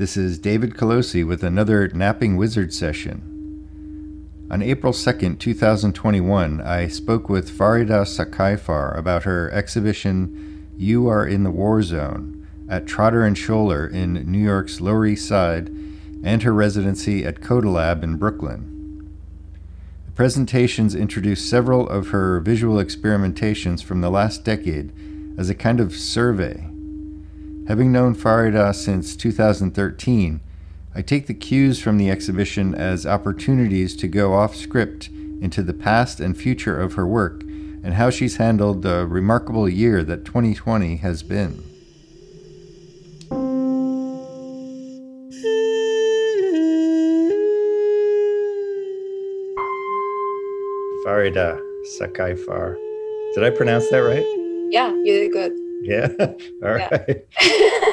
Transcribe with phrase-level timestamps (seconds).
[0.00, 4.48] This is David Colosi with another Napping Wizard session.
[4.50, 11.42] On April 2nd, 2021, I spoke with Farideh Sakhaeifar about her exhibition You Are in
[11.42, 15.68] the War Zone at Trotter and Sholer in New York's Lower East Side
[16.24, 19.06] and her residency at Koda Lab in Brooklyn.
[20.06, 24.94] The presentations introduced several of her visual experimentations from the last decade
[25.36, 26.69] as a kind of survey
[27.68, 30.40] Having known Farideh since 2013,
[30.94, 35.08] I take the cues from the exhibition as opportunities to go off script
[35.40, 40.02] into the past and future of her work and how she's handled the remarkable year
[40.02, 41.62] that 2020 has been.
[51.06, 51.60] Farideh
[51.98, 52.76] Sakhaeifar.
[53.34, 54.26] Did I pronounce that right?
[54.70, 55.59] Yeah, you did good.
[55.82, 56.08] Yeah.
[56.62, 57.26] All right.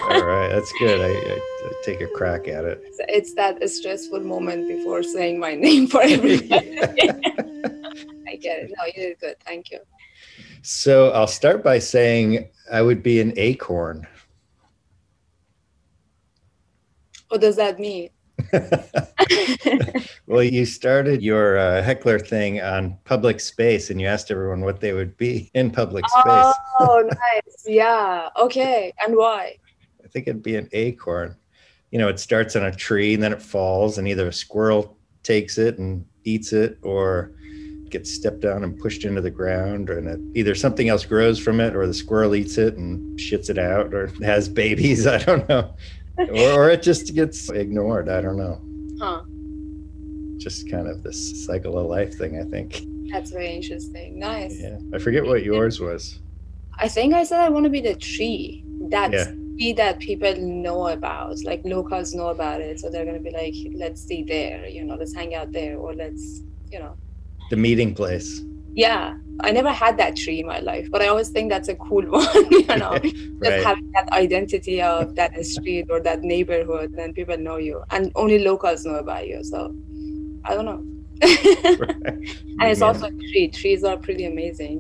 [0.09, 0.49] All right.
[0.49, 0.99] That's good.
[0.99, 2.81] I, I, I, take a crack at it.
[3.07, 6.81] It's that stressful moment before saying my name for everybody.
[8.27, 8.73] I get it.
[8.77, 9.35] No, you did good.
[9.45, 9.79] Thank you.
[10.61, 14.05] So I'll start by saying I would be an acorn.
[17.29, 18.09] What does that mean?
[20.27, 24.79] well, you started your uh, hekler thing on public space and you asked everyone what
[24.79, 26.53] they would be in public space.
[26.79, 27.65] Oh, nice.
[27.65, 28.29] Yeah.
[28.39, 28.93] Okay.
[29.03, 29.57] And why?
[30.03, 31.35] I think it'd be an acorn.
[31.91, 34.97] You know, it starts on a tree and then it falls, and either a squirrel
[35.23, 37.31] takes it and eats it or
[37.89, 41.61] gets stepped on and pushed into the ground, and it, either something else grows from
[41.61, 45.07] it or the squirrel eats it and shits it out or has babies.
[45.07, 45.73] I don't know
[46.17, 48.09] or, or it just gets ignored.
[48.09, 48.61] I don't know.
[48.99, 49.23] Huh.
[50.37, 52.81] Just kind of this cycle of life thing, I think.
[53.11, 54.19] That's very interesting.
[54.19, 54.59] Nice.
[54.59, 54.77] Yeah.
[54.93, 56.19] I forget what yours was.
[56.79, 58.63] I think I said I want to be the tree.
[58.89, 59.25] That yeah.
[59.25, 62.79] tree that people know about, like locals know about it.
[62.79, 65.77] So they're going to be like, let's see there, you know, let's hang out there,
[65.77, 66.95] or let's, you know.
[67.49, 68.43] The meeting place
[68.77, 71.75] yeah i never had that tree in my life but i always think that's a
[71.75, 73.13] cool one you know right.
[73.43, 78.11] just having that identity of that street or that neighborhood and people know you and
[78.15, 79.75] only locals know about you so
[80.45, 80.83] i don't know.
[81.23, 81.95] Right.
[82.59, 82.85] and it's yeah.
[82.85, 84.77] also a tree trees are pretty amazing.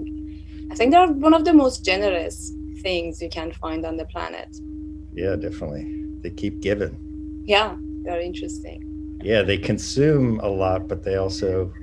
[0.71, 2.53] I think they're one of the most generous
[2.83, 4.47] things you can find on the planet.
[5.13, 5.85] Yeah definitely.
[6.21, 6.95] They keep giving.
[7.45, 8.79] Yeah they're interesting.
[9.23, 11.73] Yeah they consume a lot but they also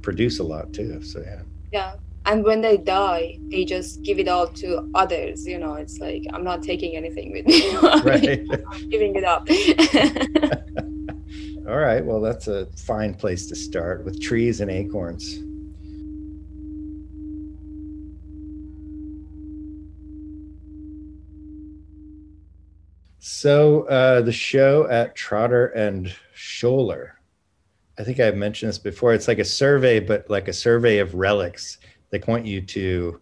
[0.00, 1.42] produce a lot too so yeah
[1.72, 1.94] yeah.
[2.26, 5.74] And when they die they just give it all to others you know?
[5.74, 7.60] It's like i'm not taking anything with me.
[8.04, 8.46] Right.
[8.90, 9.48] giving it up.
[11.68, 12.04] All right.
[12.04, 15.40] Well that's a fine place to start with trees and acorns.
[23.20, 27.19] So uh, the show at trotter and sholer
[28.00, 29.12] I think I've mentioned this before.
[29.12, 31.76] It's like a survey, but like a survey of relics.
[32.08, 33.20] They point you to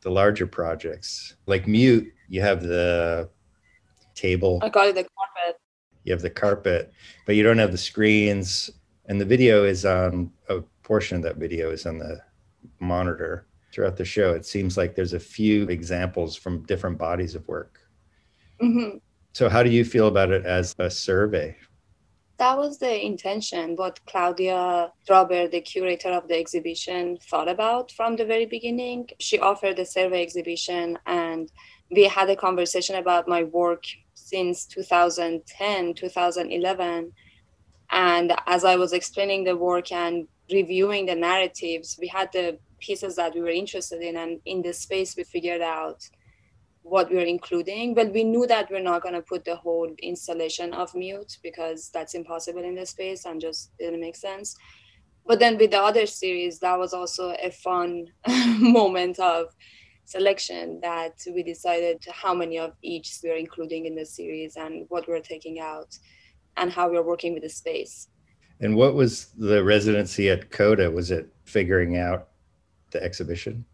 [0.00, 1.36] the larger projects.
[1.44, 3.28] Like Mute, you have the
[4.14, 4.60] table.
[4.62, 5.60] I got it, the carpet.
[6.04, 6.90] You have the carpet,
[7.26, 8.70] but you don't have the screens.
[9.06, 12.18] And the video is on a portion of that video is on the
[12.80, 14.32] monitor throughout the show.
[14.32, 17.78] It seems like there's a few examples from different bodies of work.
[18.62, 18.96] Mm-hmm.
[19.34, 21.54] So, how do you feel about it as a survey
[22.38, 28.16] that was the intention, what Claudia Drober, the curator of the exhibition, thought about from
[28.16, 29.08] the very beginning.
[29.18, 31.50] She offered the survey exhibition, and
[31.90, 33.84] we had a conversation about my work
[34.14, 37.12] since 2010, 2011.
[37.90, 43.16] And as I was explaining the work and reviewing the narratives, we had the pieces
[43.16, 44.16] that we were interested in.
[44.16, 46.08] And in this space, we figured out
[46.88, 50.72] what we're including but we knew that we're not going to put the whole installation
[50.72, 54.56] of mute because that's impossible in this space and just didn't make sense.
[55.26, 58.06] But then with the other series that was also a fun
[58.58, 59.46] moment of
[60.04, 65.06] selection that we decided how many of each we're including in the series and what
[65.06, 65.94] we're taking out
[66.56, 68.08] and how we're working with the space.
[68.60, 70.90] And what was the residency at koda?
[70.90, 72.28] Was it figuring out
[72.90, 73.64] the exhibition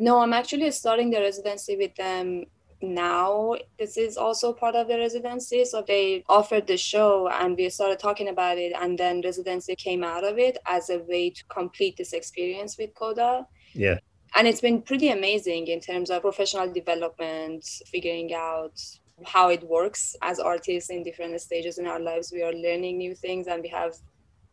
[0.00, 2.46] no, I'm actually starting the residency with them
[2.80, 3.54] now.
[3.78, 5.66] This is also part of the residency.
[5.66, 8.72] So they offered the show and we started talking about it.
[8.80, 12.94] And then residency came out of it as a way to complete this experience with
[12.94, 13.46] Koda.
[13.74, 13.98] Yeah.
[14.34, 18.80] And it's been pretty amazing in terms of professional development, figuring out
[19.26, 22.32] how it works as artists in different stages in our lives.
[22.32, 23.96] We are learning new things and we have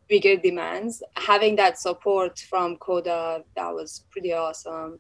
[0.10, 1.02] bigger demands.
[1.16, 5.00] Having that support from Koda, that was pretty awesome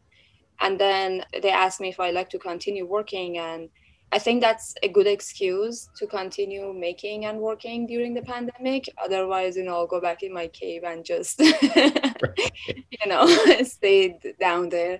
[0.59, 3.69] and then they asked me if i like to continue working and
[4.11, 8.85] I think that's a good excuse to continue making and working during the pandemic.
[9.03, 13.27] Otherwise, you know, I'll go back in my cave and just, you know,
[13.63, 14.97] stay down there.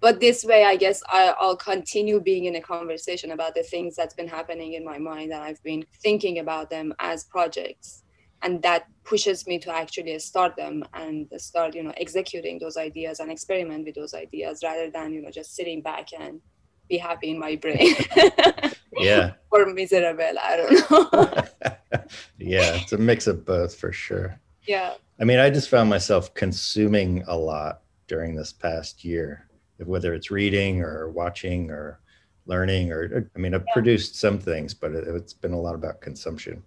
[0.00, 3.96] But this way, I guess I, I'll continue being in a conversation about the things
[3.96, 8.04] that's been happening in my mind and I've been thinking about them as projects.
[8.42, 13.20] And that pushes me to actually start them and start, you know, executing those ideas
[13.20, 16.40] and experiment with those ideas rather than, you know, just sitting back and
[16.88, 17.94] be happy in my brain.
[18.98, 19.32] yeah.
[19.50, 20.38] or miserable.
[20.40, 21.44] I don't know.
[22.38, 24.38] yeah, it's a mix of both for sure.
[24.66, 24.94] Yeah.
[25.20, 29.48] I mean, I just found myself consuming a lot during this past year,
[29.78, 32.00] whether it's reading or watching or
[32.46, 33.72] learning or I mean, I've yeah.
[33.72, 36.62] produced some things, but it, it's been a lot about consumption.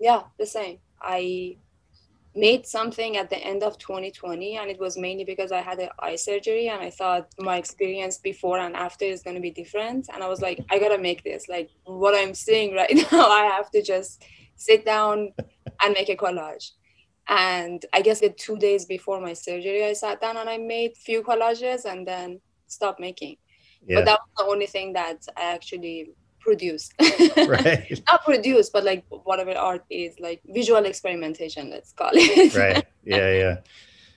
[0.00, 0.78] Yeah, the same.
[1.06, 1.56] I
[2.36, 5.88] made something at the end of 2020 and it was mainly because i had an
[5.98, 10.08] eye surgery and i thought my experience before and after is going to be different.
[10.12, 11.48] And i was like i gotta make this.
[11.48, 14.22] Like what i'm seeing right now i have to just
[14.56, 15.32] sit down
[15.82, 16.72] and make a collage.
[17.28, 20.96] And i guess the two days before my surgery i sat down and i made
[20.96, 23.36] few collages and then stopped making.
[23.86, 23.96] Yeah.
[23.96, 26.10] but that was the only thing that i actually
[26.46, 26.94] produced
[27.36, 28.00] right.
[28.08, 32.54] Not produced but like whatever art is like visual experimentation let's call it.
[32.64, 32.86] Right.
[33.04, 33.56] Yeah yeah.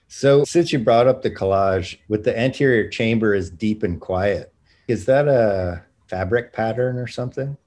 [0.07, 4.53] So since you brought up the collage with the anterior chamber is deep and quiet
[4.87, 7.57] is that a fabric pattern or something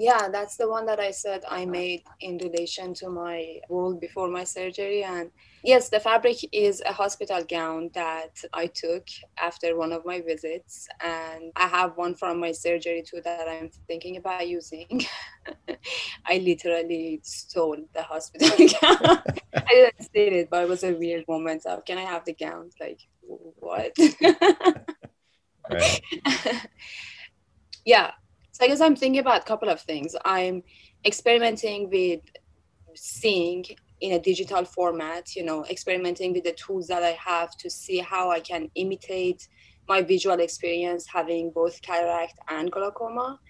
[0.00, 4.28] yeah that's the one that i said i made in relation to my world before
[4.28, 5.04] my surgery.
[5.04, 5.30] And
[5.62, 9.06] yes the fabric is a hospital gown that i took
[9.38, 10.88] after one of my visits.
[11.02, 15.04] And i have one from my surgery too that i'm thinking about using.
[16.26, 18.48] I literally stole the hospital
[18.80, 19.22] gown.
[19.54, 22.32] I didn't steal it but it was a weird moment of can i have the
[22.32, 22.70] gown?
[22.80, 23.94] Like what?
[27.84, 28.12] Yeah
[28.60, 30.14] so I guess I'm thinking about a couple of things.
[30.22, 30.62] I'm
[31.06, 32.20] experimenting with
[32.94, 33.64] seeing
[34.02, 38.00] in a digital format, you know, experimenting with the tools that I have to see
[38.00, 39.48] how I can imitate
[39.88, 43.40] my visual experience having both cataract and glaucoma.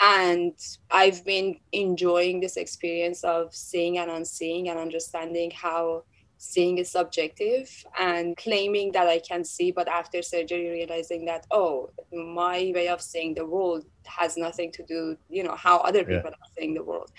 [0.00, 0.54] And
[0.90, 6.02] I've been enjoying this experience of seeing and unseeing and understanding how
[6.38, 7.68] seeing is subjective
[7.98, 13.02] and claiming that I can see, but after surgery realizing that, oh, my way of
[13.02, 16.30] seeing the world has nothing to do, you know, how other people yeah.
[16.30, 17.10] are seeing the world.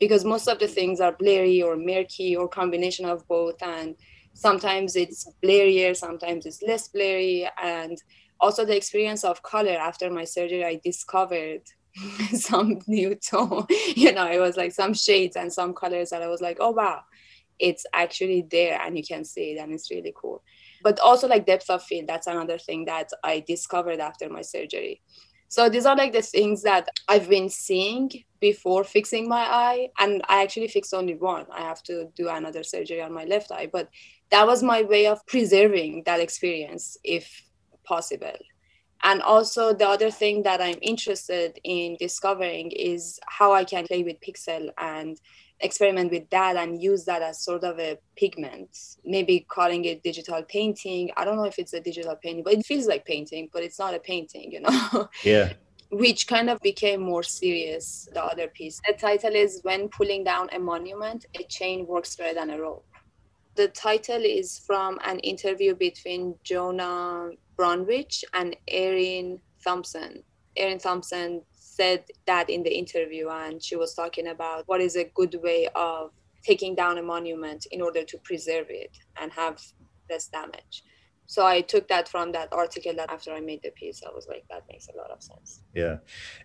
[0.00, 3.62] Because most of the things are blurry or murky or combination of both.
[3.62, 3.94] And
[4.34, 7.48] sometimes it's blurrier, sometimes it's less blurry.
[7.62, 7.96] And
[8.40, 11.62] also the experience of color after my surgery, I discovered
[12.32, 13.66] some new tone.
[13.94, 16.72] you know, it was like some shades and some colors that I was like, oh
[16.72, 17.02] wow
[17.58, 20.42] it's actually there and you can see it and it's really cool.
[20.82, 25.02] But also like depth of field that's another thing that i discovered after my surgery.
[25.48, 28.10] So these are like the things that i've been seeing
[28.40, 31.46] before fixing my eye and i actually fixed only one.
[31.50, 33.88] I have to do another surgery on my left eye but
[34.30, 37.42] that was my way of preserving that experience if
[37.84, 38.36] possible.
[39.04, 44.02] And also the other thing that i'm interested in discovering is how i can play
[44.02, 45.20] with pixel and
[45.60, 48.96] experiment with that and use that as sort of a pigment.
[49.04, 51.10] Maybe calling it digital painting.
[51.16, 53.78] I don't know if it's a digital painting but it feels like painting but it's
[53.78, 55.08] not a painting you know?
[55.24, 55.52] Yeah.
[55.90, 58.80] Which kind of became more serious the other piece.
[58.86, 62.84] The title is when pulling down a monument a chain works better than a rope.
[63.54, 70.22] The title is from an interview between jonah Bromwich and erin thompson.
[70.56, 71.42] Erin thompson
[71.76, 75.68] said that in the interview and she was talking about what is a good way
[75.74, 76.10] of
[76.42, 79.60] taking down a monument in order to preserve it and have
[80.10, 80.84] less damage.
[81.26, 84.26] So i took that from that article that after i made the piece i was
[84.28, 85.62] like that makes a lot of sense.
[85.74, 85.96] Yeah.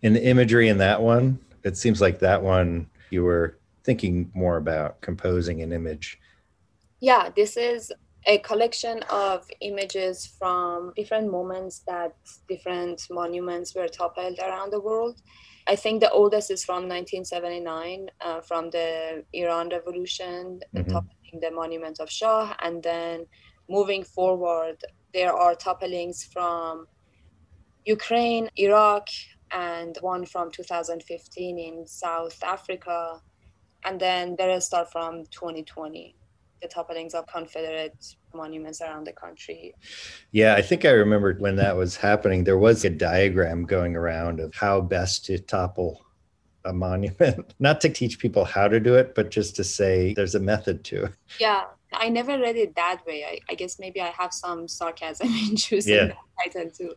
[0.03, 4.57] And the imagery in that one it seems like that one you were thinking more
[4.57, 6.19] about composing an image.
[7.00, 7.91] Yeah this is
[8.25, 12.15] a collection of images from different moments that
[12.47, 15.19] different monuments were toppled around the world.
[15.67, 20.91] I think the oldest is from 1979, uh, from the Iran Revolution, mm-hmm.
[20.91, 22.55] toppling the monument of Shah.
[22.61, 23.25] And then
[23.69, 24.77] moving forward,
[25.13, 26.85] there are topplings from
[27.85, 29.07] Ukraine, Iraq,
[29.51, 33.21] and one from 2015 in South Africa.
[33.83, 36.15] And then the rest are from 2020
[36.62, 39.74] the topplings of Confederate monuments around the country.
[40.32, 42.44] Yeah, I think I remember when that was happening.
[42.44, 46.06] There was a diagram going around of how best to topple
[46.65, 50.36] a monument, not to teach people how to do it, but just to say there's
[50.36, 51.13] a method to it.
[51.39, 51.63] Yeah.
[51.94, 53.25] I never read it that way.
[53.25, 56.08] I, I guess maybe I have some sarcasm in choosing yeah.
[56.08, 56.96] that title too.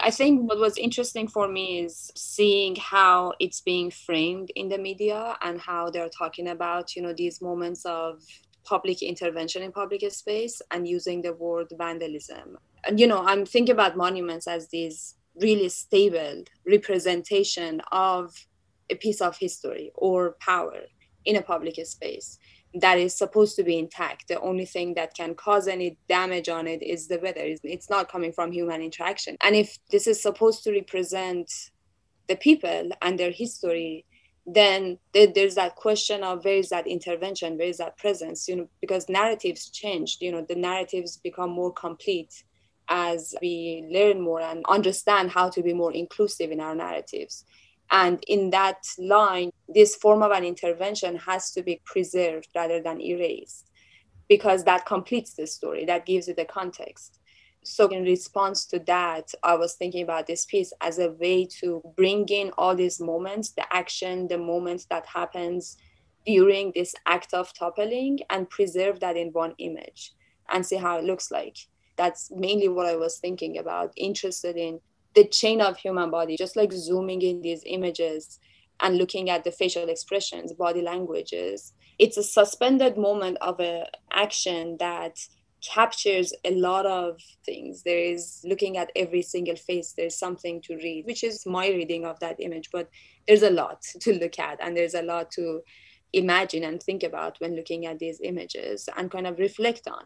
[0.00, 4.78] I think what was interesting for me is seeing how it's being framed in the
[4.78, 8.22] media and how they're talking about, you know, these moments of
[8.66, 12.58] public intervention in public space and using the word vandalism.
[12.84, 18.34] And you know, I'm thinking about monuments as these really stable representation of
[18.90, 20.80] a piece of history or power
[21.24, 22.38] in a public space
[22.80, 24.28] that is supposed to be intact.
[24.28, 27.54] The only thing that can cause any damage on it is the weather.
[27.62, 29.36] It's not coming from human interaction.
[29.42, 31.50] And if this is supposed to represent
[32.28, 34.04] the people and their history,
[34.46, 38.46] then there's that question of where is that intervention, where is that presence?
[38.46, 40.22] You know, because narratives changed.
[40.22, 42.44] You know, the narratives become more complete
[42.88, 47.44] as we learn more and understand how to be more inclusive in our narratives.
[47.90, 53.00] And in that line, this form of an intervention has to be preserved rather than
[53.00, 53.68] erased
[54.28, 57.15] because that completes the story, that gives it the context.
[57.68, 61.82] So, in response to that, I was thinking about this piece as a way to
[61.96, 65.76] bring in all these moments, the action, the moments that happens
[66.24, 70.12] during this act of toppling and preserve that in one image
[70.48, 71.56] and see how it looks like.
[71.96, 74.78] That's mainly what I was thinking about, interested in
[75.14, 78.38] the chain of human body, just like zooming in these images
[78.78, 81.72] and looking at the facial expressions, body languages.
[81.98, 85.18] It's a suspended moment of an action that
[85.66, 87.82] captures a lot of things.
[87.82, 92.04] There is looking at every single face, there's something to read, which is my reading
[92.04, 92.70] of that image.
[92.72, 92.88] But
[93.26, 95.62] there's a lot to look at, and there's a lot to
[96.12, 100.04] imagine and think about when looking at these images and kind of reflect on.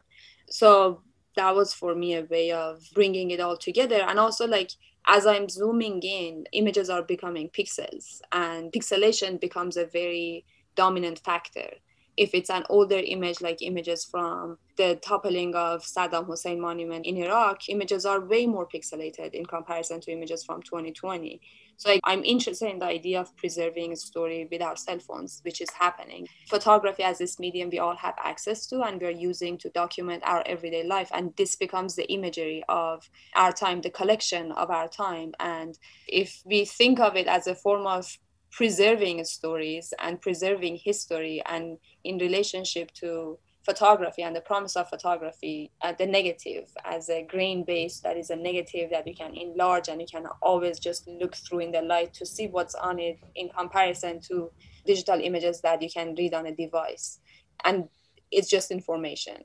[0.49, 1.03] So
[1.37, 4.71] that was for me a way of bringing it all together and also like
[5.07, 11.71] as i'm zooming in images are becoming pixels and pixelation becomes a very dominant factor
[12.21, 17.17] if it's an older image like images from the toppling of Saddam Hussein monument in
[17.17, 21.41] Iraq, images are way more pixelated in comparison to images from 2020.
[21.79, 25.63] So I'm interested in the idea of preserving a story with our cell phones, which
[25.63, 26.27] is happening.
[26.51, 30.43] Photography as this medium we all have access to and we're using to document our
[30.45, 31.09] everyday life.
[31.15, 35.33] And this becomes the imagery of our time, the collection of our time.
[35.41, 38.19] And if we think of it as a form of
[38.51, 45.71] preserving stories and preserving history and in relationship to photography and the promise of photography
[45.83, 49.89] uh, the negative as a grain base that is a negative that you can enlarge
[49.89, 53.19] and you can always just look through in the light to see what's on it
[53.35, 54.51] in comparison to
[54.87, 57.21] digital images that you can read on a device.
[57.65, 57.89] And
[58.31, 59.45] it's just information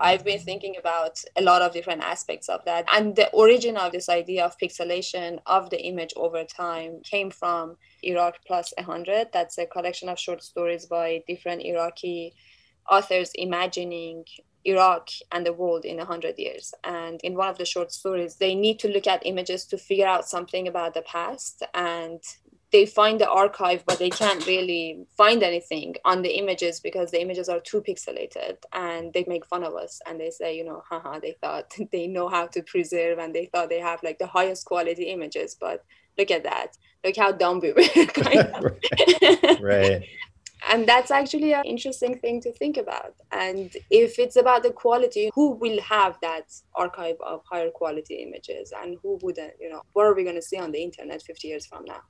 [0.00, 2.86] I've been thinking about a lot of different aspects of that.
[2.92, 7.76] And the origin of this idea of pixelation of the image over time came from
[8.02, 9.28] Iraq Plus 100.
[9.32, 12.34] That's a collection of short stories by different Iraqi
[12.90, 14.24] authors imagining
[14.64, 16.72] Iraq and the world in 100 years.
[16.84, 20.06] And in one of the short stories, they need to look at images to figure
[20.06, 21.62] out something about the past.
[21.74, 22.22] And
[22.72, 27.20] they find the archive, but they can't really find anything on the images because the
[27.20, 28.56] images are too pixelated.
[28.72, 32.06] And they make fun of us and they say, you know, haha, they thought they
[32.06, 35.54] know how to preserve and they thought they have like the highest quality images.
[35.58, 35.84] But
[36.18, 36.78] look at that.
[37.04, 37.82] Look how dumb we were.
[39.60, 39.60] right.
[39.60, 40.08] right
[40.70, 45.30] and that's actually an interesting thing to think about and if it's about the quality
[45.34, 46.44] who will have that
[46.76, 50.42] archive of higher quality images and who wouldn't you know what are we going to
[50.42, 52.00] see on the internet 50 years from now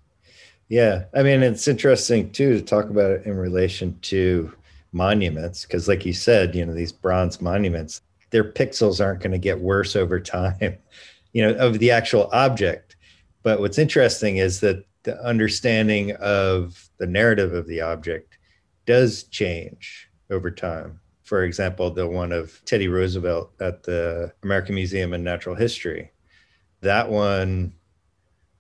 [0.73, 4.53] yeah i mean it's interesting too to talk about it in relation to
[4.93, 8.01] monuments because like you said you know these bronze monuments
[8.31, 10.77] their pixels aren't going to get worse over time
[11.33, 12.97] you know of the actual object
[13.43, 18.39] but what's interesting is that the understanding of the narrative of the object
[18.87, 21.01] does change over time.
[21.23, 26.11] For example, the one of Teddy Roosevelt at the American Museum of Natural History.
[26.81, 27.73] That one,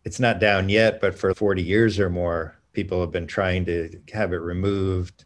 [0.04, 4.00] it's not down yet, but for 40 years or more, people have been trying to
[4.12, 5.24] have it removed.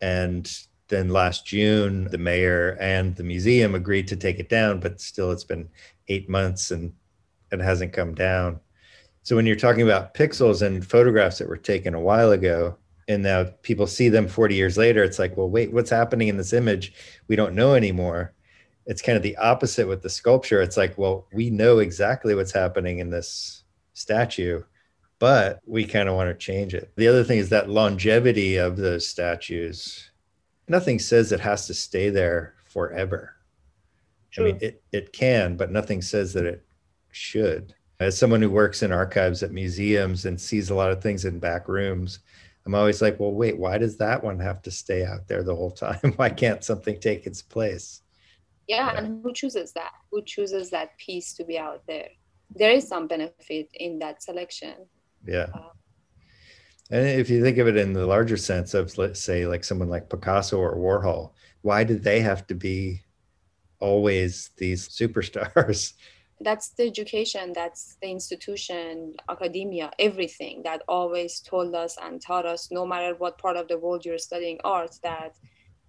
[0.00, 0.50] And
[0.88, 5.30] then last June, the mayor and the museum agreed to take it down, but still
[5.30, 5.68] it's been
[6.08, 6.92] eight months and
[7.52, 8.60] it hasn't come down.
[9.22, 12.76] So when you're talking about pixels and photographs that were taken a while ago,
[13.10, 16.36] and now people see them 40 years later it's like well wait what's happening in
[16.36, 16.94] this image
[17.26, 18.32] we don't know anymore
[18.86, 22.52] it's kind of the opposite with the sculpture it's like well we know exactly what's
[22.52, 23.59] happening in this
[23.92, 24.62] statue
[25.18, 28.76] but we kind of want to change it the other thing is that longevity of
[28.76, 30.10] those statues
[30.68, 33.34] nothing says it has to stay there forever
[34.38, 36.64] i mean it, it can but nothing says that it
[37.10, 41.24] should as someone who works in archives at museums and sees a lot of things
[41.24, 42.20] in back rooms
[42.66, 45.54] I'm always like, well, wait, why does that one have to stay out there the
[45.54, 46.12] whole time?
[46.16, 48.02] why can't something take its place?
[48.68, 49.92] Yeah, yeah, and who chooses that?
[50.10, 52.08] Who chooses that piece to be out there?
[52.54, 54.74] There is some benefit in that selection.
[55.26, 55.48] Yeah.
[55.54, 55.70] Uh,
[56.90, 59.88] and if you think of it in the larger sense of, let's say, like someone
[59.88, 63.02] like Picasso or Warhol, why did they have to be
[63.78, 65.92] always these superstars?
[66.42, 72.70] That's the education, that's the institution, academia, everything that always told us and taught us,
[72.70, 75.36] no matter what part of the world you're studying art, that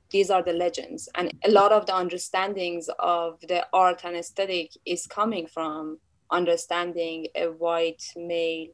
[0.10, 1.08] these are the legends.
[1.16, 6.00] And a lot of the understandings of the art and aesthetic is coming from
[6.32, 8.68] understanding a white male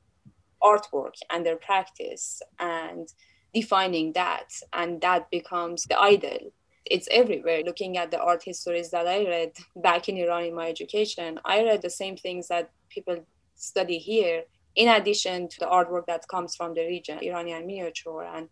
[0.61, 3.07] artwork and their practice and
[3.53, 6.51] defining that and that becomes the idol.
[6.85, 7.63] It's everywhere.
[7.65, 11.63] Looking at the art histories that i read back in iran in my education i
[11.63, 13.17] read the same things that people
[13.55, 14.43] study here
[14.75, 18.47] in addition to the artwork that comes from the region iranian miniature and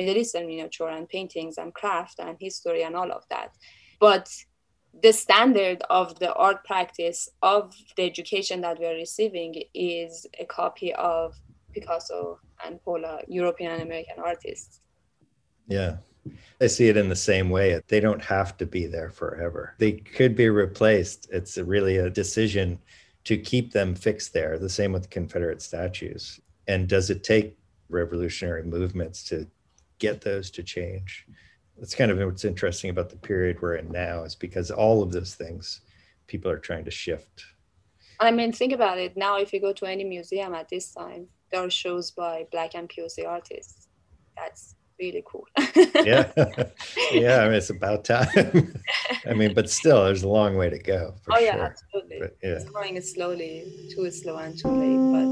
[0.00, 3.50] middle eastern miniature and paintings and craft and history and all of that.
[3.98, 4.28] But
[5.02, 10.92] the standard of the art practice of the education that we're receiving is a copy
[10.94, 11.34] of
[11.72, 14.80] Picasso and Paula, European and American artists.
[15.68, 15.96] Yeah.
[16.60, 17.80] I see it in the same way.
[17.88, 19.74] They don't have to be there forever.
[19.78, 21.28] They could be replaced.
[21.32, 22.78] It's really a decision
[23.24, 24.58] to keep them fixed there.
[24.58, 26.40] The same with Confederate statues.
[26.68, 27.56] And does it take
[27.88, 29.46] revolutionary movements to
[29.98, 31.26] get those to change?
[31.80, 35.12] That's kind of what's interesting about the period we're in now, is because all of
[35.12, 35.80] those things
[36.26, 37.44] people are trying to shift.
[38.20, 39.16] I mean, think about it.
[39.16, 42.74] Now, if you go to any museum at this time, there are shows by Black
[42.74, 43.88] and POC artists.
[44.36, 45.46] That's really cool.
[46.04, 46.30] yeah,
[47.12, 47.40] yeah.
[47.40, 48.74] I mean, it's about time.
[49.26, 51.14] I mean, but still, there's a long way to go.
[51.30, 51.64] oh yeah, sure.
[51.64, 52.18] absolutely.
[52.20, 52.50] But, yeah.
[52.50, 55.30] It's going slowly, too slow and too late, but.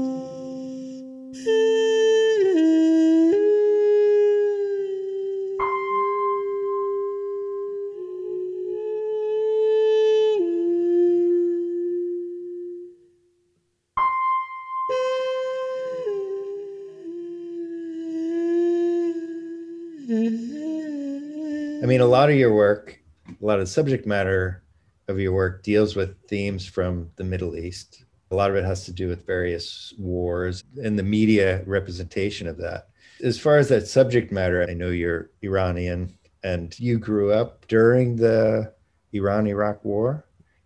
[21.89, 24.63] Mean, a lot of your work, a lot of the subject matter
[25.07, 28.05] of your work deals with themes from the Middle East.
[28.29, 32.57] A lot of it has to do with various wars and the media representation of
[32.57, 32.89] that.
[33.23, 38.15] As far as that subject matter, I know you're Iranian and you grew up during
[38.15, 38.71] the
[39.11, 40.23] Iran Iraq War.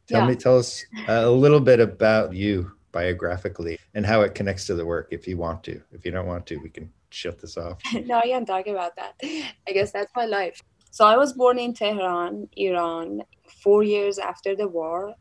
[0.08, 0.28] Tell yeah.
[0.28, 4.76] me, tell us uh, a little bit about you biographically and how it connects to
[4.76, 5.82] the work if you want to.
[5.94, 7.80] If you don't want to, we can shut this off.
[8.06, 9.14] no, I can't talk about that.
[9.24, 10.62] I guess that's my life.
[10.94, 13.24] So I was born in Tehran, Iran,
[13.64, 15.16] four years after the war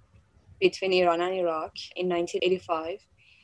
[0.61, 2.98] between Iran and Iraq in 1985.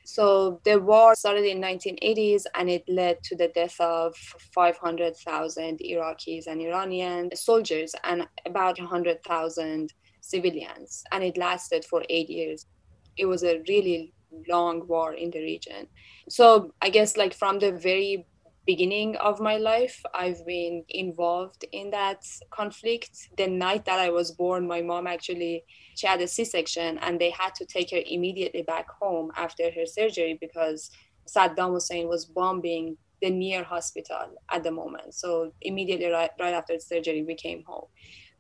[0.05, 4.15] So the war started in 1980s and it led to the death of
[4.55, 11.05] 500,000 Iraqis and Iranian soldiers and about 100,000 civilians.
[11.11, 12.67] And it lasted for eight years.
[13.17, 14.13] It was a really
[14.51, 15.89] long war in the region.
[16.29, 18.27] So I guess like from the very
[18.69, 23.13] beginning of my life i've been involved in that conflict.
[23.39, 25.65] The night that i was born my mom actually
[25.97, 29.87] she had a c-section and they had to take her immediately back home after her
[29.87, 30.91] surgery because
[31.35, 35.13] saddam hussein was bombing the near hospital at the moment.
[35.13, 37.87] So immediately right, right after the surgery we came home.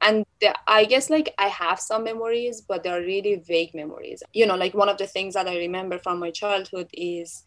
[0.01, 4.23] And the, i guess like i have some memories but they're really vague memories.
[4.33, 7.43] You know like one of the things that i remember from my childhood is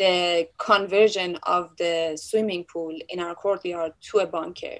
[0.00, 4.78] the conversion of the swimming pool in our courtyard to a bunker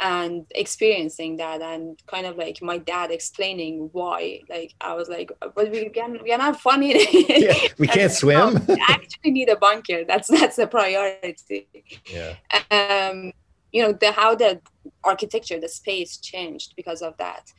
[0.00, 5.30] and experiencing that and kind of like my dad explaining why like i was like
[5.54, 6.92] but we can we are not funny.
[7.28, 8.64] Yeah, we can't swim.
[8.66, 10.04] We actually need a bunker.
[10.04, 11.68] That's that's the priority.
[12.16, 12.32] Yeah.
[12.70, 13.32] Um
[13.70, 14.62] you know the how the
[15.04, 17.52] architecture the space changed because of that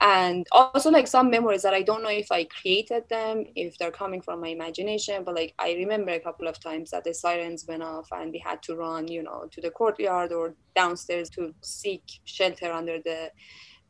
[0.00, 3.90] and also like some memories that i don't know if i created them if they're
[3.90, 7.66] coming from my imagination but like i remember a couple of times that the sirens
[7.68, 11.54] went off and we had to run you know to the courtyard or downstairs to
[11.60, 13.30] seek shelter under the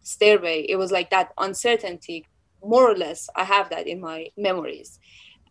[0.02, 0.64] stairway.
[0.68, 2.26] It was like that uncertainty
[2.64, 4.98] more or less i have that in my memories.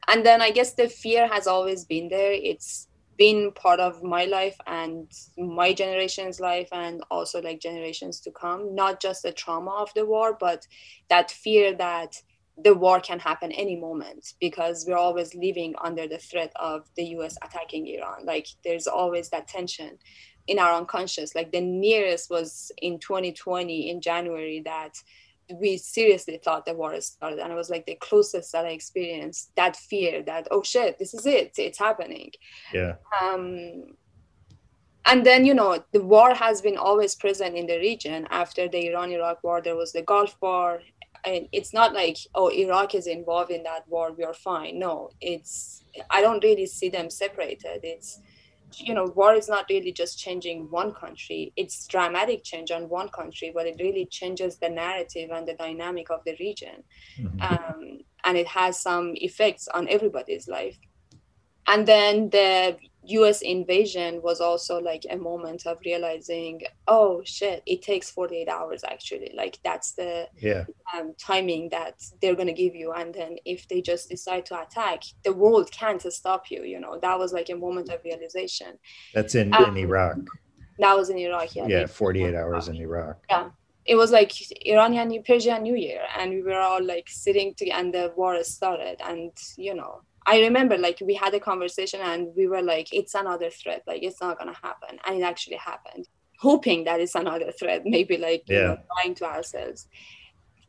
[0.08, 2.34] And then i guess the fear has always been there.
[2.34, 2.89] It's
[3.20, 8.74] been part of my life and my generation's life and also like generations to come.
[8.74, 10.66] Not just the trauma of the war but
[11.10, 12.16] that fear that
[12.62, 17.06] the war can happen any moment because we're always living under the threat of the
[17.18, 18.26] US attacking Iran.
[18.26, 20.00] Like there's always that tension
[20.48, 21.36] in our unconscious.
[21.36, 24.96] Like the nearest was in 2020 in January that
[25.56, 29.52] we seriously thought the war started and it was like the closest that i experienced
[29.56, 32.32] that fear that oh shit this is it it's happening.
[32.74, 32.96] Yeah.
[33.22, 33.96] Um
[35.06, 38.28] and then you know the war has been always present in the region.
[38.30, 40.82] After the iran iraq war there was the gulf war
[41.26, 44.78] and it's not like oh iraq is involved in that war we are fine.
[44.78, 47.80] No it's i don't really see them separated.
[47.84, 48.22] It's
[48.78, 51.54] you know war is not really just changing one country.
[51.56, 56.10] It's dramatic change on one country but it really changes the narrative and the dynamic
[56.10, 56.84] of the region.
[57.20, 57.42] Mm-hmm.
[57.42, 60.78] um, and it has some effects on everybody's life.
[61.68, 62.78] And then the
[63.10, 68.84] US invasion was also like a moment of realizing, oh shit, it takes 48 hours
[68.84, 69.32] actually.
[69.36, 70.66] Like that's the yeah.
[70.96, 72.92] um, timing that they're going to give you.
[72.92, 76.64] And then if they just decide to attack, the world can't stop you.
[76.64, 78.78] You know, that was like a moment of realization.
[79.14, 80.18] That's in, um, in Iraq.
[80.80, 81.56] That was in Iraq.
[81.56, 81.68] Yeah.
[81.68, 81.86] Yeah.
[81.88, 83.18] 48 hours in Iraq.
[83.30, 83.50] Yeah.
[83.86, 84.32] It was like
[84.68, 88.98] Iranian Persian New Year, and we were all like sitting together, and the war started.
[89.04, 93.16] And you know, I remember like we had a conversation and we were like, it's
[93.16, 95.00] another threat, like it's not gonna happen.
[95.06, 96.08] And it actually happened.
[96.40, 98.58] Hoping that it's another threat, maybe like yeah.
[98.58, 99.88] you know, lying to ourselves.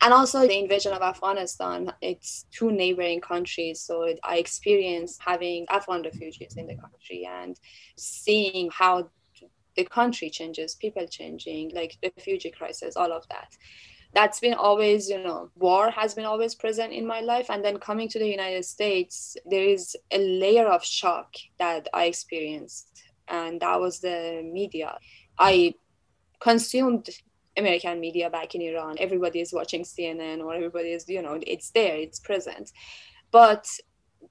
[0.03, 3.81] And also the invasion of Afghanistan, it's two neighboring countries.
[3.81, 7.61] So it, I experienced having Afghan refugees in the country and
[7.97, 9.11] seeing how
[9.77, 13.55] the country changes, people changing, like the refugee crisis, all of that
[14.12, 17.51] that's been always you know war has been always present in my life.
[17.51, 22.05] And then coming to the united states there is a layer of shock that i
[22.05, 24.99] experienced and that was the media.
[25.38, 25.75] I
[26.40, 27.09] consumed
[27.57, 28.96] american media back in iran.
[28.99, 32.73] Everybody is watching cnn or everybody is you know it's there it's present.
[33.31, 33.68] But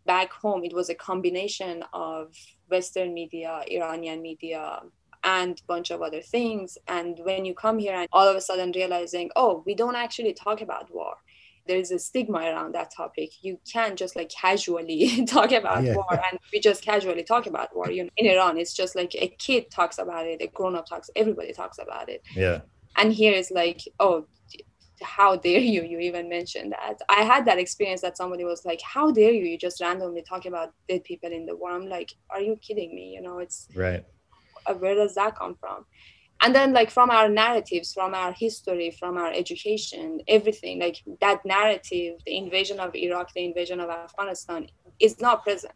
[0.05, 2.35] back home it was a combination of
[2.69, 4.81] western media iranian media
[5.23, 6.77] and a bunch of other things.
[6.87, 10.33] And when you come here and all of a sudden realizing, oh, we don't actually
[10.33, 11.15] talk about war.
[11.67, 13.31] There's a stigma around that topic.
[13.43, 15.95] You can't just like casually talk about yeah.
[15.95, 17.91] war, and we just casually talk about war.
[17.91, 21.11] You know, in Iran, it's just like a kid talks about it, a grown-up talks,
[21.15, 22.23] everybody talks about it.
[22.35, 22.61] Yeah.
[22.97, 24.25] And here it's like, oh,
[25.01, 28.81] how dare you you even mention that i had that experience that somebody was like
[28.81, 32.13] how dare you you just randomly talk about dead people in the war i'm like
[32.29, 34.05] are you kidding me you know it's right
[34.77, 35.85] where does that come from?
[36.41, 41.45] And then like from our narratives from our history from our education everything like that
[41.45, 45.73] narrative the invasion of iraq the invasion of afghanistan is not present.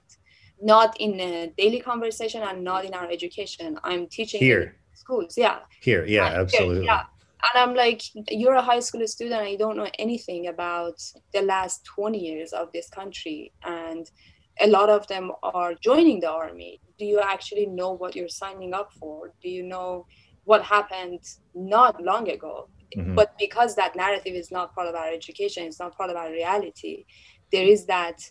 [0.62, 3.78] Not in a daily conversation and not in our education.
[3.84, 4.78] I'm teaching here.
[4.94, 5.60] schools yeah.
[5.82, 6.76] Here yeah uh, absolutely.
[6.76, 7.04] here, yeah.
[7.46, 10.98] And i'm like you're a high school student and you don't know anything about
[11.34, 14.10] the last 20 years of this country and
[14.60, 16.80] a lot of them are joining the army.
[17.00, 19.34] Do you actually know what you're signing up for?
[19.42, 20.06] Do you know
[20.44, 21.22] what happened
[21.56, 22.70] not long ago?
[22.98, 23.16] Mm-hmm.
[23.16, 26.32] but because that narrative is not part of our education it's not part of our
[26.32, 27.06] reality
[27.52, 28.22] there is that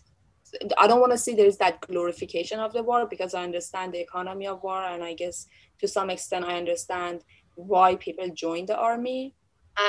[0.77, 3.99] i don't want to say there's that glorification of the war because i understand the
[3.99, 5.47] economy of war and i guess
[5.79, 7.23] to some extent i understand
[7.55, 9.35] why people join the army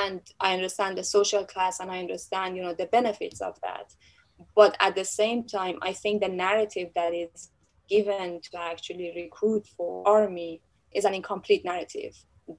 [0.01, 3.93] and i understand the social class and i understand you know the benefits of that
[4.55, 7.51] but at the same time i think the narrative that is
[7.89, 10.61] given to actually recruit for army
[10.95, 12.15] is an incomplete narrative.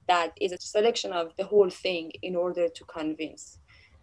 [0.07, 3.59] That is a selection of the whole thing in order to convince.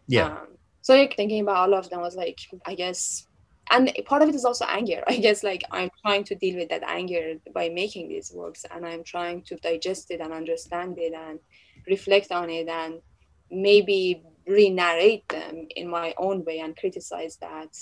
[0.06, 0.26] Yeah.
[0.26, 0.48] Um,
[0.82, 3.26] so like, thinking about all of them was like i guess
[3.70, 5.02] and part of it is also anger.
[5.08, 8.87] I guess like i'm trying to deal with that anger by making these works and
[8.87, 11.38] i'm trying to digest it and understand it and
[11.87, 13.00] reflect on it and
[13.50, 17.72] maybe re-narrate them in my own way and criticize that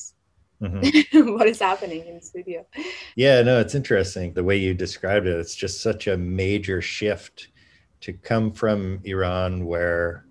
[0.61, 1.33] mm-hmm.
[1.35, 2.67] what is happening in the studio.
[3.17, 5.39] Yeah no it's interesting the way you described it.
[5.39, 7.49] It's just such a major shift
[8.01, 10.27] to come from iran where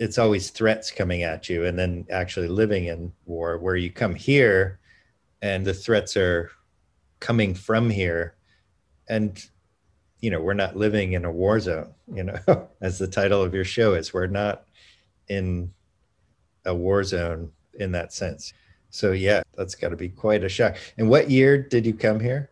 [0.00, 4.14] it's always threats coming at you and then actually living in war where you come
[4.14, 4.78] here
[5.42, 6.50] and the threats are
[7.20, 8.34] coming from here
[9.08, 9.46] and
[10.20, 12.38] you know we're not living in a war zone you know
[12.80, 14.12] as the title of your show is.
[14.12, 14.64] We're not
[15.28, 15.72] in
[16.64, 18.52] a war zone in that sense.
[18.90, 20.76] So yeah, that's got to be quite a shock.
[20.96, 22.50] And what year did you come here?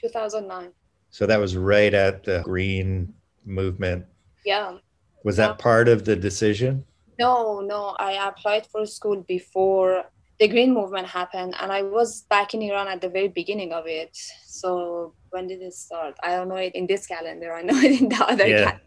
[0.00, 0.72] 2009.
[1.10, 3.12] So that was right at the green
[3.44, 4.06] movement.
[4.44, 4.78] Yeah.
[5.24, 6.84] Was that part of the decision?
[7.18, 7.94] No, no.
[7.98, 10.04] I applied for school before
[10.38, 13.86] the green movement happened and I was back in Iran at the very beginning of
[13.86, 14.16] it.
[14.44, 16.16] So when did it start?
[16.22, 17.52] I don't know it in this calendar.
[17.52, 18.64] I know it in the other yeah.
[18.64, 18.82] calendar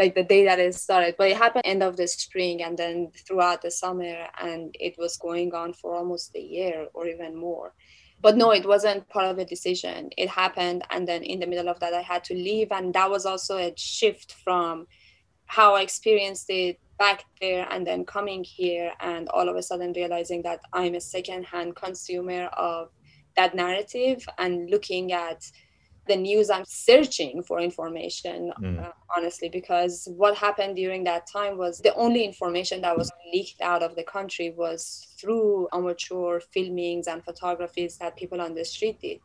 [0.00, 3.12] like the day that it started but it happened end of the spring and then
[3.26, 7.74] throughout the summer and it was going on for almost a year or even more.
[8.22, 10.10] But no it wasn't part of a decision.
[10.16, 13.10] It happened and then in the middle of that i had to leave and that
[13.10, 14.86] was also a shift from
[15.46, 19.92] how i experienced it back there and then coming here and all of a sudden
[19.92, 22.88] realizing that i'm a second-hand consumer of
[23.36, 25.40] that narrative and looking at
[26.10, 28.84] the news i'm searching for information mm.
[28.84, 33.60] uh, honestly because what happened during that time was the only information that was leaked
[33.60, 39.00] out of the country was through amateur filmings and photographies that people on the street
[39.00, 39.18] did.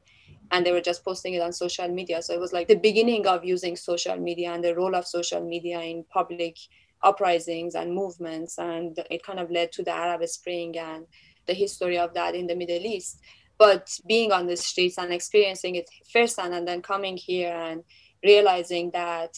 [0.52, 2.22] And they were just posting it on social media.
[2.22, 5.42] So it was like the beginning of using social media and the role of social
[5.42, 6.58] media in public
[7.02, 8.58] uprisings and movements.
[8.60, 11.06] And it kind of led to the arab spring and
[11.48, 13.20] the history of that in the middle east
[13.58, 17.84] but being on the streets and experiencing it firsthand and then coming here and
[18.24, 19.38] realizing that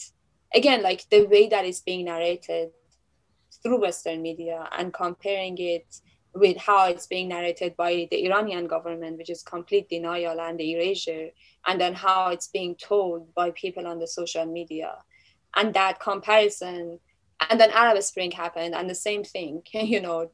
[0.54, 2.70] again like the way that it's being narrated
[3.62, 6.00] through western media and comparing it
[6.34, 11.28] with how it's being narrated by the iranian government which is complete denial and erasure
[11.68, 14.94] and then how it's being told by people on the social media.
[15.54, 16.98] And that comparison
[17.48, 20.30] and then arab spring happened and the same thing you know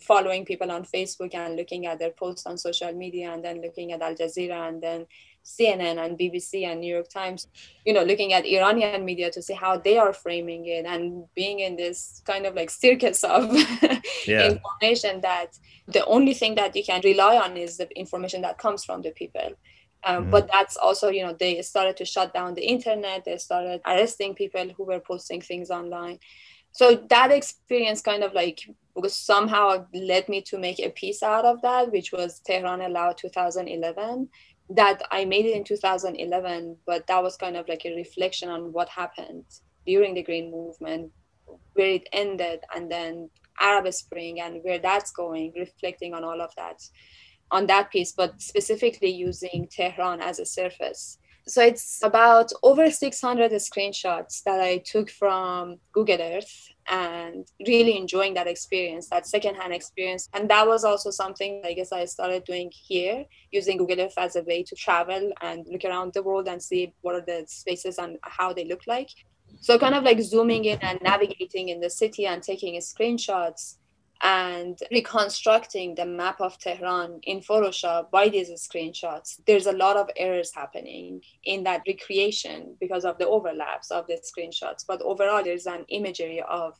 [0.00, 3.92] following people on facebook and looking at their posts on social media and then looking
[3.92, 5.06] at al jazeera and then
[5.44, 7.48] cnn and bbc and new york times
[7.84, 11.60] you know looking at iranian media to see how they are framing it and being
[11.60, 13.44] in this kind of like circus of
[14.26, 14.52] yeah.
[14.52, 18.84] information that the only thing that you can rely on is the information that comes
[18.84, 19.50] from the people
[20.04, 20.30] um, mm-hmm.
[20.30, 23.24] But that's also, you know, they started to shut down the internet.
[23.24, 26.18] They started arresting people who were posting things online.
[26.72, 28.68] So that experience kind of like
[29.06, 34.28] somehow led me to make a piece out of that, which was Tehran Allowed 2011.
[34.70, 38.72] That I made it in 2011, but that was kind of like a reflection on
[38.72, 39.44] what happened
[39.86, 41.12] during the Green Movement,
[41.74, 43.28] where it ended, and then
[43.60, 46.82] Arab Spring and where that's going, reflecting on all of that
[47.50, 51.18] on that piece, but specifically using Tehran as a surface.
[51.46, 58.32] So it's about over 600 screenshots that I took from Google Earth and really enjoying
[58.34, 60.30] that experience, that secondhand experience.
[60.32, 64.36] And that was also something I guess I started doing here, using Google Earth as
[64.36, 67.98] a way to travel and look around the world and see what are the spaces
[67.98, 69.10] and how they look like.
[69.60, 73.76] So kind of like zooming in and navigating in the city and taking screenshots
[74.24, 80.08] and reconstructing the map of Tehran in Photoshop by these screenshots, there's a lot of
[80.16, 84.82] errors happening in that recreation because of the overlaps of the screenshots.
[84.88, 86.74] But overall, there's an imagery of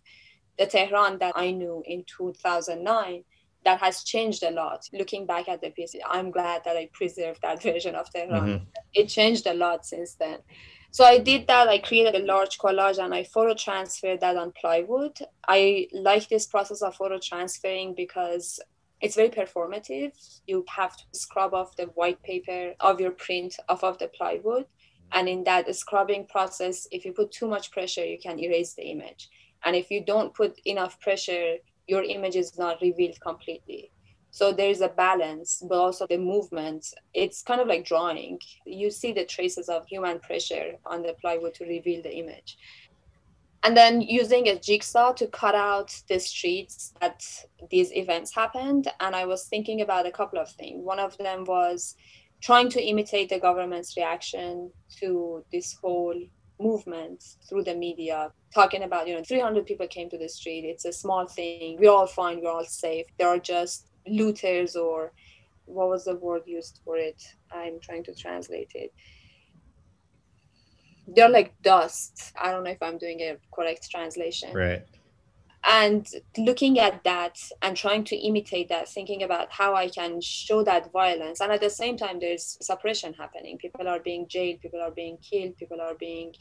[0.59, 3.25] the Tehran that I knew in 2009
[3.67, 4.89] that has changed a lot.
[4.95, 8.49] Looking back at the piece, I'm glad that I preserved that version of Tehran.
[8.49, 8.65] Mm-hmm.
[8.95, 10.39] It changed a lot since then.
[10.95, 11.67] So I did that.
[11.67, 15.19] I created a large collage and I photo transferred that on plywood.
[15.49, 18.61] I like this process of photo transferring because
[19.01, 20.13] it's very performative.
[20.47, 24.67] You have to scrub off the white paper of your print off of the plywood.
[25.11, 28.85] And in that scrubbing process, if you put too much pressure, you can erase the
[28.85, 29.31] image.
[29.65, 31.57] And if you don't put enough pressure,
[31.89, 33.91] your image is not revealed completely.
[34.35, 36.93] So there's a balance, but also the movement.
[37.15, 38.41] It's kind of like drawing.
[38.67, 42.59] You see the traces of human pressure on the plywood to reveal the image.
[43.63, 47.25] And then using a jigsaw to cut out the streets that
[47.71, 48.89] these events happened.
[48.99, 50.85] And I was thinking about a couple of things.
[50.85, 51.95] One of them was
[52.43, 56.21] trying to imitate the government's reaction to this whole
[56.59, 60.85] movement through the media talking about you know 300 people came to the street it's
[60.85, 65.13] a small thing we're all fine we're all safe there are just looters or
[65.67, 67.23] what was the word used for it?
[67.51, 68.93] I'm trying to translate it.
[71.07, 72.33] They're like dust.
[72.41, 74.53] I don't know if I'm doing a correct translation.
[74.55, 74.85] Right.
[75.67, 80.63] And looking at that and trying to imitate that, thinking about how I can show
[80.65, 81.41] that violence.
[81.41, 83.57] And at the same time, there's suppression happening.
[83.57, 86.35] People are being jailed, people are being killed, people are being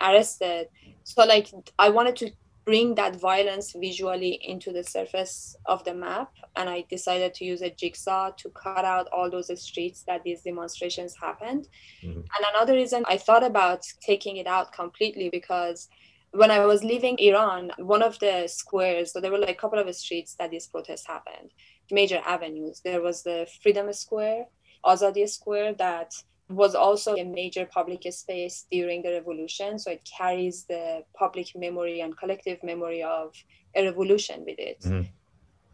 [0.00, 0.68] arrested.
[1.02, 2.30] So, like, I wanted to
[2.68, 6.30] bring that violence visually into the surface of the map.
[6.54, 10.42] And I decided to use a jigsaw to cut out all those streets that these
[10.42, 11.66] demonstrations happened.
[12.04, 12.20] Mm-hmm.
[12.20, 15.88] And another reason I thought about taking it out completely because
[16.32, 19.78] when I was leaving Iran, one of the squares, so there were like a couple
[19.78, 21.52] of streets that these protests happened,
[21.90, 22.82] major avenues.
[22.84, 24.44] There was the Freedom Square,
[24.84, 26.12] Azadi Square, that
[26.48, 29.78] was also a major public space during the revolution.
[29.78, 33.34] So it carries the public memory and collective memory of
[33.74, 34.80] a revolution with it.
[34.80, 35.08] Mm-hmm.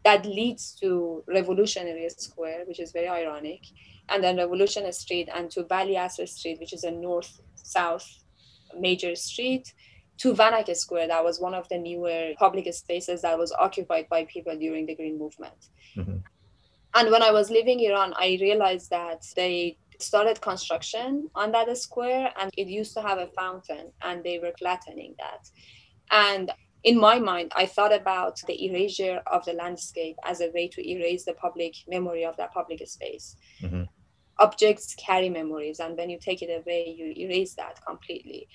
[0.03, 3.61] That leads to Revolutionary Square, which is very ironic,
[4.09, 8.07] and then Revolution Street, and to Vali Asr Street, which is a north south
[8.77, 9.73] major street,
[10.17, 14.25] to Vanak Square, that was one of the newer public spaces that was occupied by
[14.25, 15.69] people during the Green Movement.
[15.97, 16.17] Mm-hmm.
[16.93, 22.31] And when I was leaving Iran, I realized that they started construction on that square
[22.39, 25.49] and it used to have a fountain and they were flattening that
[26.11, 26.51] and
[26.83, 30.87] in my mind i thought about the erasure of the landscape as a way to
[30.87, 33.83] erase the public memory of that public space mm-hmm.
[34.39, 38.47] objects carry memories, and when you take it away, you erase that completely.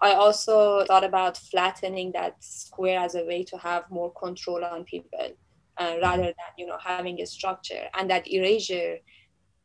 [0.00, 4.84] I also thought about flattening that square as a way to have more control on
[4.84, 5.30] people
[5.78, 8.96] uh, rather than you know having a structure and that erasure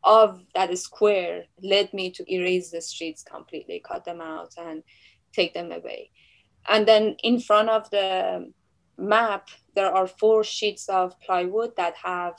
[0.08, 4.82] of that square led me to erase the streets completely cut them out and
[5.34, 6.10] take them away.
[6.70, 8.52] And then in front of the
[8.98, 12.36] map there are four sheets of plywood that have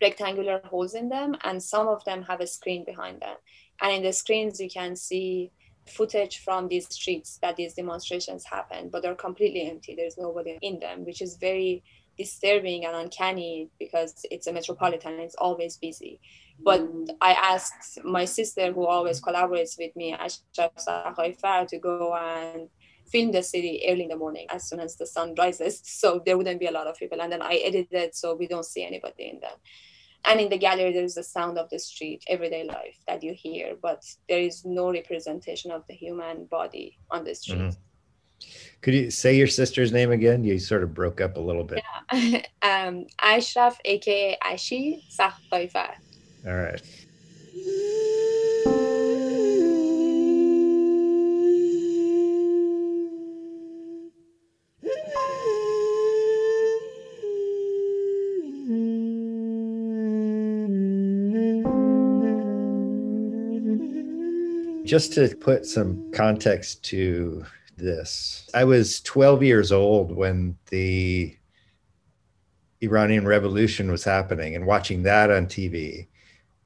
[0.00, 3.36] rectangular holes in them and some of them have a screen behind them.
[3.82, 5.52] And in the screens you can see
[5.86, 9.94] footage from these streets that these demonstrations happen but they're completely empty.
[9.94, 11.84] There's nobody in them which is very
[12.16, 16.20] disturbing and uncanny because it's a metropolitan it's always busy
[16.62, 16.86] but
[17.20, 22.68] i asked my sister who always collaborates with me ashraf to go and
[23.06, 26.36] film the city early in the morning as soon as the sun rises so there
[26.36, 29.30] wouldn't be a lot of people and then i edited so we don't see anybody
[29.30, 29.56] in them
[30.26, 33.76] and in the gallery there's the sound of the street everyday life that you hear
[33.82, 37.80] but there is no representation of the human body on the street mm-hmm.
[38.80, 40.44] Could you say your sister's name again?
[40.44, 41.82] You sort of broke up a little bit.
[42.12, 42.42] Yeah.
[42.62, 45.94] um, Ashraf, aka Ashi Sakhaeifar.
[46.46, 46.82] All right.
[64.84, 67.46] Just to put some context to
[67.78, 68.50] this.
[68.52, 71.34] I was 12 years old when the
[72.82, 76.08] Iranian Revolution was happening and watching that on TV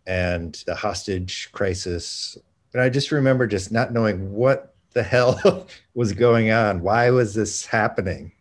[0.09, 2.37] and the hostage crisis.
[2.73, 6.81] And I just remember just not knowing what the hell was going on.
[6.81, 8.33] Why was this happening?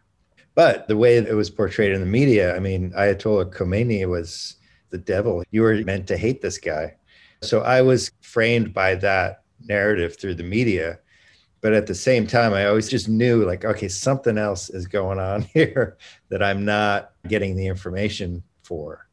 [0.56, 4.56] But the way it was portrayed in the media, I mean, Ayatollah Khomeini was
[4.90, 5.44] the devil.
[5.52, 6.96] You were meant to hate this guy.
[7.44, 11.00] So I was framed by that narrative through the media
[11.62, 15.20] but at the same time i always just knew like okay something else is going
[15.20, 15.98] on here
[16.30, 19.08] that i'm not getting the information for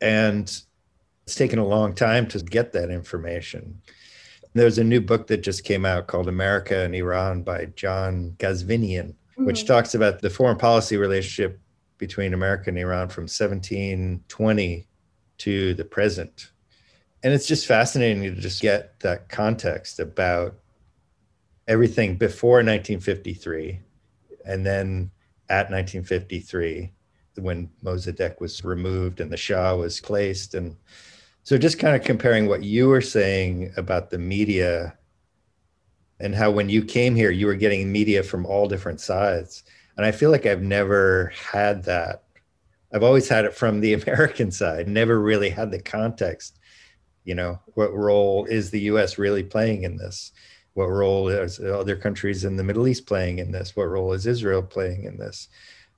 [0.00, 0.62] and
[1.28, 3.78] it's taken a long time to get that information
[4.54, 9.08] there's a new book that just came out called america and iran by john ghazvinian
[9.08, 9.44] mm-hmm.
[9.44, 11.60] which talks about the foreign policy relationship
[11.98, 14.86] between america and iran from 1720
[15.36, 16.50] to the present
[17.22, 20.54] and it's just fascinating to just get that context about
[21.66, 23.80] everything before 1953
[24.46, 25.10] and then
[25.50, 26.90] at 1953
[27.40, 30.54] when Mossadegh was removed and the Shah was placed.
[30.54, 30.76] And
[31.48, 34.94] so just kind of comparing what you were saying about the media
[36.20, 39.62] and how when you came here, you were getting media from all different sides.
[39.96, 42.24] And I feel like I've never had that.
[42.92, 46.58] I've always had it from the American side, never really had the context.
[47.24, 50.32] You know, what role is the US really playing in this?
[50.74, 53.74] What role is other countries in the Middle East playing in this?
[53.74, 55.48] What role is Israel playing in this?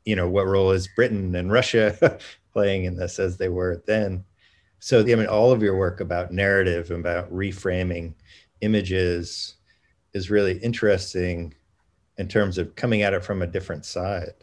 [0.04, 2.20] You know, what role is Britain and Russia
[2.52, 4.24] playing in this as they were then?
[4.80, 8.14] So, I mean, all of your work about narrative and about reframing
[8.62, 9.54] images
[10.14, 11.54] is really interesting
[12.18, 14.34] in terms of coming at it from a different side.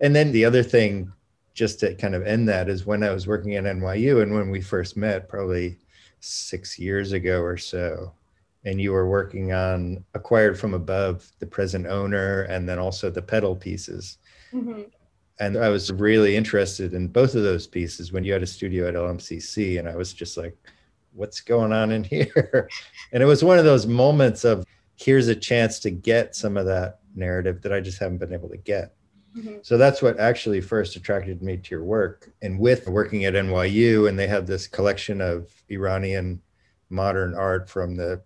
[0.00, 1.12] And then the other thing,
[1.54, 4.50] just to kind of end that, is when I was working at NYU and when
[4.50, 5.76] we first met, probably
[6.20, 8.12] six years ago or so,
[8.64, 13.22] and you were working on acquired from above the present owner and then also the
[13.22, 14.18] pedal pieces
[14.52, 14.82] mm-hmm.
[15.40, 18.88] And i was really interested in both of those pieces when you had a studio
[18.88, 20.56] at lmcc and i was just like
[21.12, 22.68] what's going on in here
[23.12, 24.64] and it was one of those moments of
[24.96, 28.48] here's a chance to get some of that narrative that i just haven't been able
[28.48, 28.94] to get
[29.36, 29.56] mm-hmm.
[29.62, 34.08] so that's what actually first attracted me to your work and with working at nyu
[34.08, 36.40] and they have this collection of iranian
[36.90, 38.22] modern art from the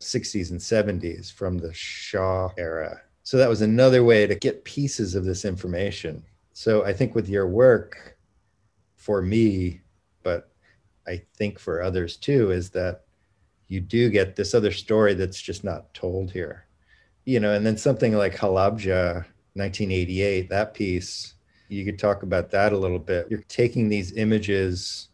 [0.00, 3.00] 60s and 70s from the Shah era.
[3.28, 6.22] So that was another way to get pieces of this information.
[6.54, 8.16] So I think with your work,
[8.96, 9.82] for me,
[10.22, 10.50] but
[11.06, 13.02] I think for others too, is that
[13.66, 16.68] you do get this other story that's just not told here.
[17.26, 19.16] You know, and then something like Halabja,
[19.52, 21.34] 1988, that piece,
[21.68, 23.26] you could talk about that a little bit.
[23.28, 25.08] You're taking these images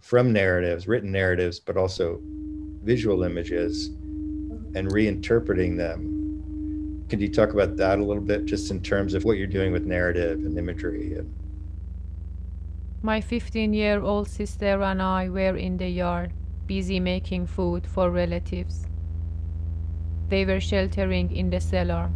[0.00, 2.20] from narratives, written narratives, but also
[2.82, 3.90] visual images,
[4.74, 6.13] and reinterpreting them.
[7.08, 9.72] Could you talk about that a little bit, just in terms of what you're doing
[9.72, 11.18] with narrative and imagery?
[13.02, 16.32] My 15 year old sister and I were in the yard,
[16.66, 18.86] busy making food for relatives.
[20.30, 22.10] They were sheltering in the cellar.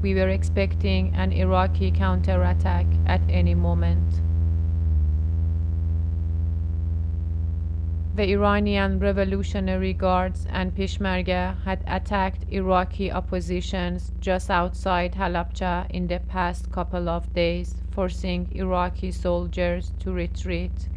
[0.00, 4.22] We were expecting an Iraqi counterattack at any moment.
[8.18, 16.18] The Iranian Revolutionary Guards and Peshmerga had attacked Iraqi oppositions just outside Halabja in the
[16.18, 20.88] past couple of days, forcing Iraqi soldiers to retreat.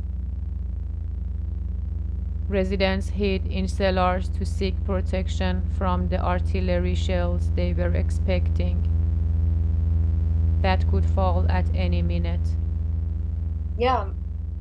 [2.50, 8.82] Residents hid in cellars to seek protection from the artillery shells they were expecting.
[10.64, 12.48] That could fall at any minute.
[13.78, 14.08] Yeah,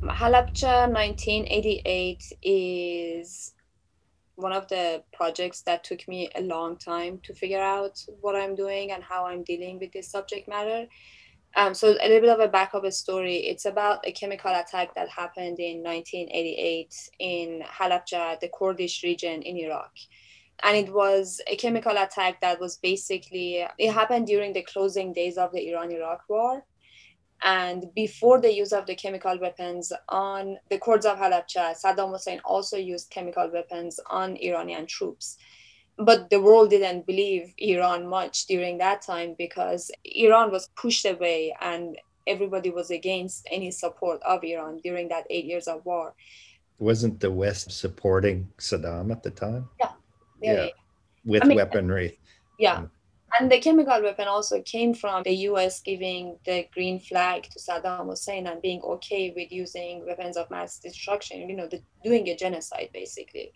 [0.01, 3.53] Halabja 1988 is
[4.35, 8.55] one of the projects that took me a long time to figure out what I'm
[8.55, 10.87] doing and how I'm dealing with this subject matter.
[11.55, 13.37] Um, so a little bit of a backup story.
[13.37, 19.57] It's about a chemical attack that happened in 1988 in Halabja, the Kurdish region in
[19.57, 19.91] Iraq.
[20.63, 25.37] And it was a chemical attack that was basically, it happened during the closing days
[25.37, 26.63] of the Iran-Iraq war.
[27.43, 32.39] And before the use of the chemical weapons on the Kurds of Halabja, Saddam Hussein
[32.45, 35.37] also used chemical weapons on Iranian troops
[35.97, 41.55] but the world didn't believe Iran much during that time because Iran was pushed away
[41.61, 46.13] and everybody was against any support of Iran during that eight years of war.
[46.79, 49.69] Wasn't the West supporting Saddam at the time?
[49.79, 49.91] Yeah.
[50.41, 50.53] Yeah.
[50.53, 50.69] yeah.
[51.23, 52.19] With I mean, weaponry.
[52.57, 52.77] Yeah.
[52.77, 52.91] Um,
[53.39, 58.07] and the chemical weapon also came from the US giving the green flag to Saddam
[58.07, 62.35] Hussein and being okay with using weapons of mass destruction, you know, the, doing a
[62.35, 63.53] genocide basically.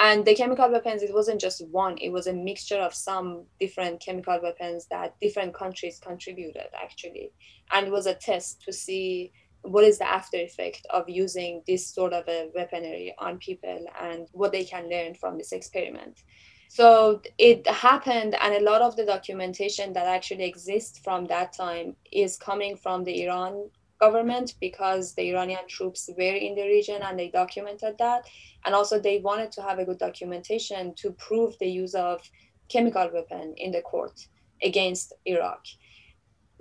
[0.00, 4.00] And the chemical weapons it wasn't just one it was a mixture of some different
[4.00, 7.32] chemical weapons that different countries contributed actually
[7.72, 11.92] and it was a test to see what is the after effect of using this
[11.92, 16.22] sort of a weaponry on people and what they can learn from this experiment
[16.68, 21.96] so it happened and a lot of the documentation that actually exists from that time
[22.12, 27.18] is coming from the iran government because the Iranian troops were in the region and
[27.18, 28.28] they documented that.
[28.64, 32.20] And also they wanted to have a good documentation to prove the use of
[32.68, 34.20] chemical weapon in the court
[34.62, 35.64] against Iraq.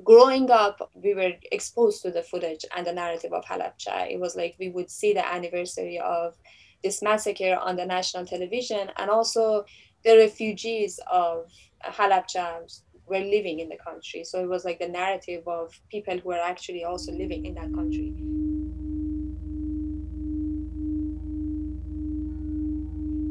[0.03, 4.11] Growing up, we were exposed to the footage and the narrative of Halabja.
[4.11, 6.35] It was like we would see the anniversary of
[6.83, 9.65] this massacre on the national television and also
[10.03, 11.51] the refugees of
[11.83, 14.23] Halabja were living in the country.
[14.23, 17.73] So it was like the narrative of people who are actually also living in that
[17.73, 18.13] country.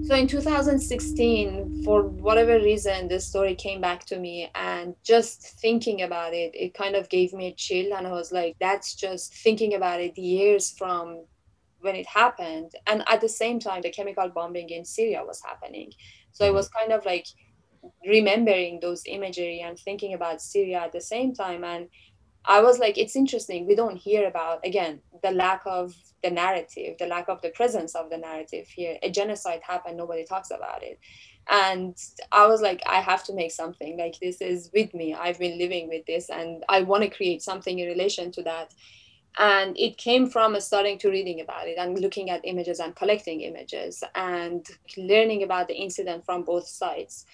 [0.06, 6.02] So in 2016, for whatever reason, this story came back to me, and just thinking
[6.02, 7.92] about it, it kind of gave me a chill.
[7.92, 11.24] And I was like, that's just thinking about it years from
[11.86, 12.72] when it happened.
[12.86, 15.92] And at the same time, the chemical bombing in Syria was happening.
[16.32, 16.56] So it mm-hmm.
[16.56, 17.26] was kind of like
[18.06, 21.64] remembering those imagery and thinking about Syria at the same time.
[21.64, 21.88] And
[22.44, 23.66] I was like, it's interesting.
[23.66, 27.94] We don't hear about, again, the lack of the narrative, the lack of the presence
[27.94, 28.98] of the narrative here.
[29.02, 30.98] A genocide happened, nobody talks about it.
[31.48, 31.96] And
[32.32, 33.96] I was like, I have to make something.
[33.96, 35.14] Like, this is with me.
[35.14, 38.74] I've been living with this, and I want to create something in relation to that.
[39.38, 43.42] And it came from starting to reading about it and looking at images and collecting
[43.42, 44.66] images and
[44.96, 47.26] learning about the incident from both sides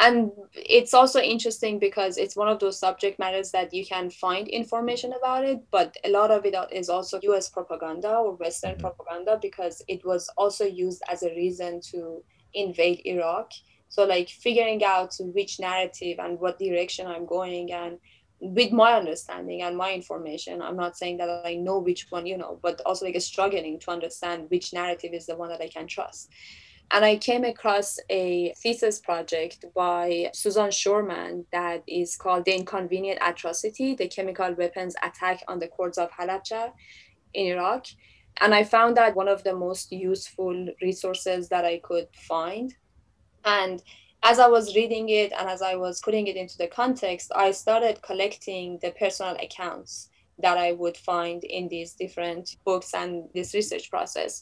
[0.00, 4.48] and it's also interesting because it's one of those subject matters that you can find
[4.48, 8.82] information about it but a lot of it is also us propaganda or western mm-hmm.
[8.82, 12.22] propaganda because it was also used as a reason to
[12.54, 13.50] invade iraq
[13.88, 17.98] so like figuring out which narrative and what direction i'm going and
[18.40, 22.38] with my understanding and my information i'm not saying that i know which one you
[22.38, 25.86] know but also like struggling to understand which narrative is the one that i can
[25.86, 26.30] trust
[26.90, 33.18] and I came across a thesis project by Susan Schurman that is called The Inconvenient
[33.20, 36.72] Atrocity The Chemical Weapons Attack on the Kurds of Halabja
[37.34, 37.86] in Iraq.
[38.40, 42.74] And I found that one of the most useful resources that I could find.
[43.44, 43.82] And
[44.22, 47.52] as I was reading it and as I was putting it into the context, I
[47.52, 53.54] started collecting the personal accounts that I would find in these different books and this
[53.54, 54.40] research process.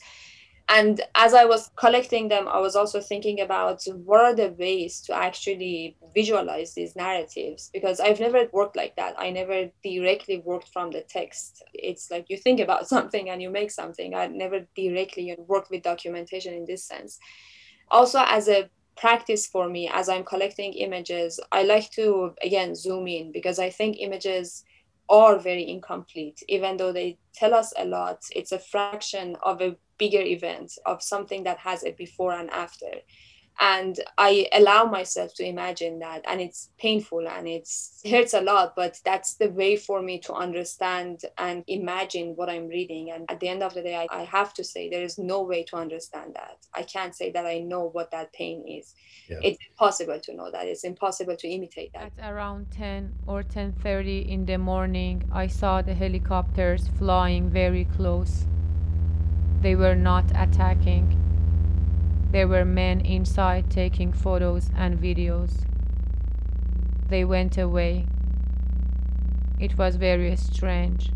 [0.68, 5.01] And as I was collecting them, I was also thinking about what are the ways
[5.03, 9.14] to actually visualize these narratives because I've never worked like that.
[9.16, 11.62] I never directly worked from the text.
[11.72, 14.14] It's like you think about something and you make something.
[14.14, 17.20] I never directly worked with documentation in this sense.
[17.89, 23.07] Also, as a practice for me, as I'm collecting images, I like to again zoom
[23.07, 24.64] in because I think images
[25.09, 28.22] are very incomplete, even though they tell us a lot.
[28.34, 32.86] It's a fraction of a bigger event of something that has a before and after
[33.61, 38.40] and i allow myself to imagine that and it's painful and it's it hurts a
[38.40, 43.11] lot but that's the way for me to understand and imagine what i'm reading.
[43.11, 45.42] And at the end of the day I, I have to say there is no
[45.42, 46.59] way to understand that.
[46.74, 48.94] I can't say that i know what that pain is.
[49.28, 49.38] Yeah.
[49.42, 50.66] it's impossible to know that.
[50.66, 52.12] It's impossible to imitate that.
[52.18, 58.46] At around 10 or 10:30 in the morning i saw the helicopters flying very close.
[59.62, 61.07] They were not attacking
[62.37, 65.64] there were men inside taking photos and videos.
[67.09, 68.05] They went away.
[69.59, 71.09] It was very strange.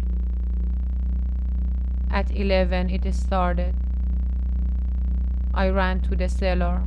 [2.10, 3.74] At 11 it started.
[5.52, 6.84] I ran to the cellar.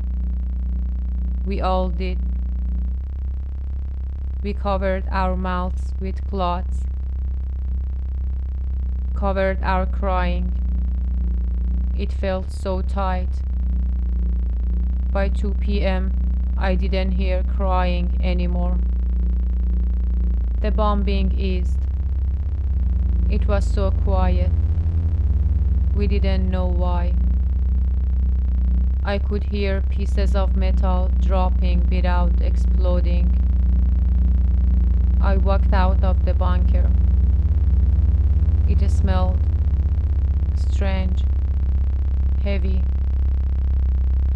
[1.45, 2.17] We all did.
[4.41, 6.79] We covered our mouths with cloths,
[9.13, 10.51] covered our crying.
[11.95, 13.29] It felt so tight.
[15.13, 16.11] By 2 p.m.,
[16.57, 18.79] I didn't hear crying anymore.
[20.59, 21.77] The bombing eased.
[23.29, 24.49] It was so quiet.
[25.95, 27.13] We didn't know why.
[29.03, 33.29] I could hear pieces of metal dropping without exploding.
[35.21, 36.89] I walked out of the bunker.
[38.67, 39.37] It smelled
[40.55, 41.23] strange,
[42.43, 42.81] heavy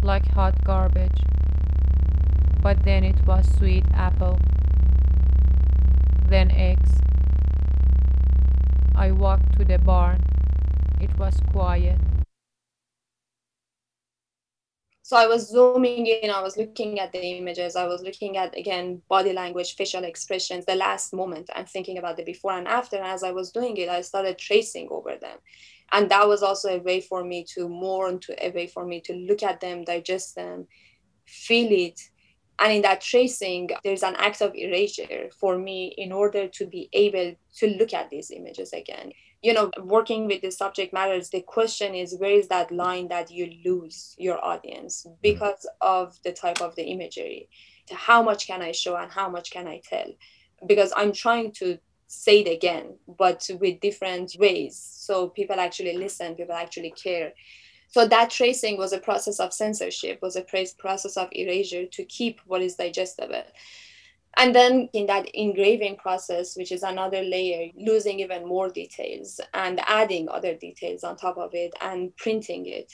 [0.02, 1.22] like hot garbage.
[2.62, 4.38] But then it was sweet apple,
[6.28, 6.90] then eggs.
[8.94, 10.22] I walked to the barn.
[11.00, 11.98] It was quiet.
[15.02, 18.54] So I was zooming in, I was looking at the images, I was looking at
[18.54, 21.48] again body language, facial expressions, the last moment.
[21.54, 22.96] I'm thinking about the before and after.
[22.96, 25.38] And as I was doing it, I started tracing over them
[25.92, 29.00] and that was also a way for me to mourn to a way for me
[29.00, 30.66] to look at them digest them
[31.28, 32.00] feel it.
[32.58, 36.88] And in that tracing there's an act of erasure for me in order to be
[36.92, 39.12] able to look at these images again.
[39.42, 43.30] You know working with the subject matters the question is where is that line that
[43.30, 45.14] you lose your audience mm-hmm.
[45.22, 47.48] because of the type of the imagery?
[47.92, 50.10] How much can i show and how much can i tell?
[50.66, 51.78] Because i'm trying to
[52.08, 54.76] say it again, but with different ways.
[54.76, 57.32] So people actually listen, people actually care.
[57.88, 60.44] So that tracing was a process of censorship, was a
[60.78, 63.44] process of erasure to keep what is digestible.
[64.36, 69.80] And then in that engraving process, which is another layer, losing even more details and
[69.86, 72.92] adding other details on top of it and printing it.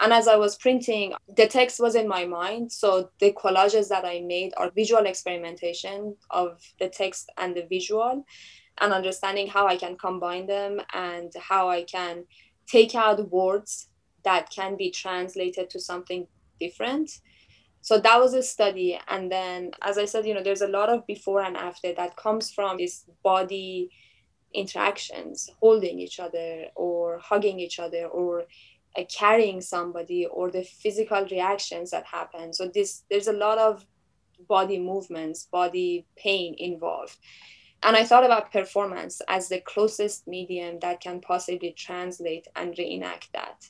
[0.00, 2.70] And as I was printing, the text was in my mind.
[2.70, 8.24] So the collages that I made are visual experimentation of the text and the visual
[8.80, 12.24] and understanding how I can combine them and how I can
[12.66, 13.88] take out words
[14.24, 16.26] that can be translated to something
[16.60, 17.10] different.
[17.80, 18.98] So that was a study.
[19.08, 22.16] And then, as I said, you know, there's a lot of before and after that
[22.16, 23.90] comes from this body
[24.52, 28.44] interactions, holding each other or hugging each other or
[28.96, 32.52] uh, carrying somebody or the physical reactions that happen.
[32.52, 33.84] So this there's a lot of
[34.48, 37.16] body movements, body pain involved.
[37.82, 43.32] And I thought about performance as the closest medium that can possibly translate and reenact
[43.32, 43.68] that.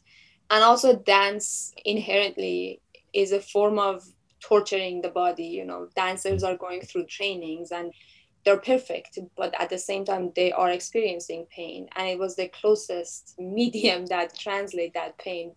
[0.50, 2.80] And also, dance inherently
[3.12, 4.04] is a form of
[4.40, 5.46] torturing the body.
[5.46, 7.92] You know, dancers are going through trainings and
[8.46, 11.88] they're perfect, but at the same time, they are experiencing pain.
[11.96, 15.52] And it was the closest medium that translate that pain.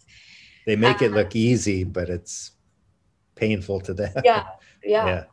[0.66, 2.52] They make it look easy, but it's
[3.36, 4.12] painful to them.
[4.26, 4.48] Yeah,
[4.84, 5.06] yeah.
[5.06, 5.24] yeah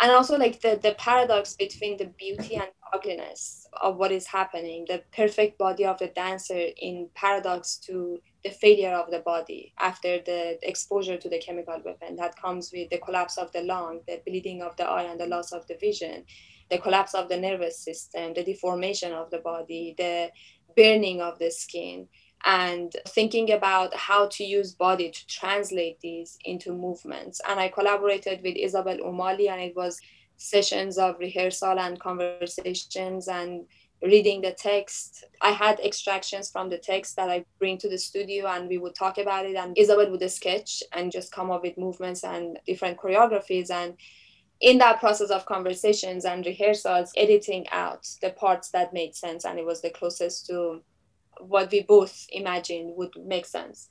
[0.00, 4.84] and also like the the paradox between the beauty and ugliness of what is happening
[4.88, 10.18] the perfect body of the dancer in paradox to the failure of the body after
[10.26, 14.20] the exposure to the chemical weapon that comes with the collapse of the lung the
[14.26, 16.24] bleeding of the eye and the loss of the vision
[16.74, 20.30] the collapse of the nervous system the deformation of the body the
[20.76, 22.08] burning of the skin
[22.44, 27.40] and thinking about how to use body to translate these into movements.
[27.48, 30.00] And I collaborated with Isabel Umali, and it was
[30.36, 33.64] sessions of rehearsal and conversations and
[34.02, 35.24] reading the text.
[35.40, 38.94] I had extractions from the text that I bring to the studio and we would
[38.94, 39.56] talk about it.
[39.56, 43.70] And Isabel would sketch and just come up with movements and different choreographies.
[43.70, 43.94] And
[44.64, 49.44] in that process of conversations and rehearsals, editing out the parts that made sense.
[49.44, 50.80] And it was the closest to
[51.38, 53.88] what we both imagined would make sense.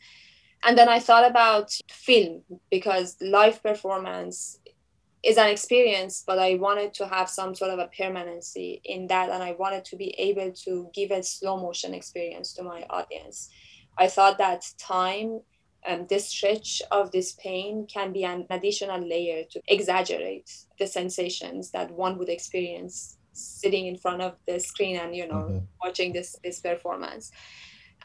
[0.64, 4.58] And then I thought about film because live performance
[5.22, 9.30] is an experience, but I wanted to have some sort of a permanency in that,
[9.30, 13.50] and I wanted to be able to give a slow motion experience to my audience.
[14.00, 15.42] I thought that time
[15.86, 21.72] um, the stretch of this pain can be an additional layer to exaggerate the sensations
[21.72, 25.58] that one would experience sitting in front of the screen and you know mm-hmm.
[25.84, 27.32] watching this this performance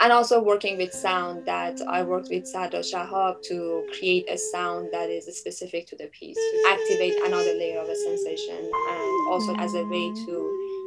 [0.01, 4.91] and also working with sound that I worked with Sadra Shahab to create a sound
[4.93, 9.57] that is specific to the piece, to activate another layer of a sensation, and also
[9.57, 10.78] as a way to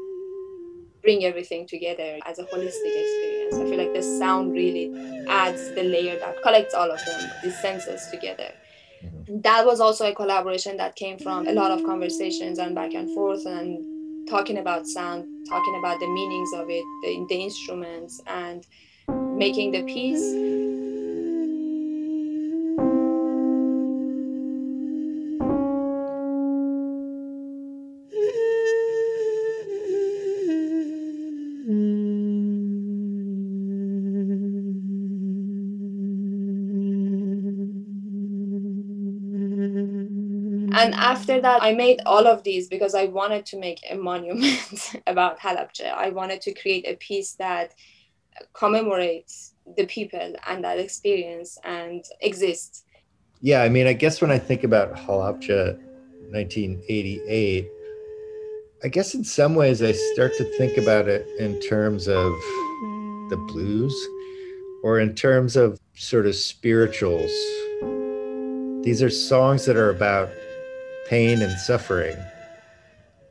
[1.01, 3.55] bring everything together as a holistic experience.
[3.55, 7.51] I feel like the sound really adds the layer that collects all of them, the
[7.51, 8.51] senses together.
[9.03, 9.41] Mm-hmm.
[9.41, 13.13] That was also a collaboration that came from a lot of conversations and back and
[13.15, 18.65] forth and talking about sound, talking about the meanings of it, the, the instruments, and
[19.37, 20.60] making the piece
[40.81, 40.97] and mm.
[40.97, 45.39] after that i made all of these because i wanted to make a monument about
[45.39, 47.73] halabja i wanted to create a piece that
[48.53, 52.83] commemorates the people and that experience and exists.
[53.41, 55.77] Yeah, I mean, I guess when I think about Halabja
[56.31, 57.67] 1988,
[58.83, 62.31] I guess in some ways I start to think about it in terms of
[63.29, 63.95] the blues
[64.83, 67.31] or in terms of sort of spirituals.
[68.83, 70.29] These are songs that are about
[71.11, 72.15] pain and suffering,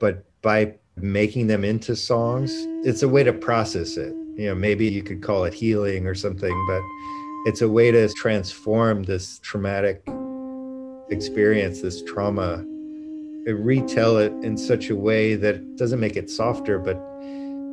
[0.00, 2.52] but by making them into songs,
[2.84, 4.12] it's a way to process it.
[4.36, 6.82] You know maybe you could call it healing or something but
[7.46, 10.02] it's a way to transform this traumatic
[11.10, 12.54] experience this trauma
[13.46, 16.96] and retell it in such a way that doesn't make it softer but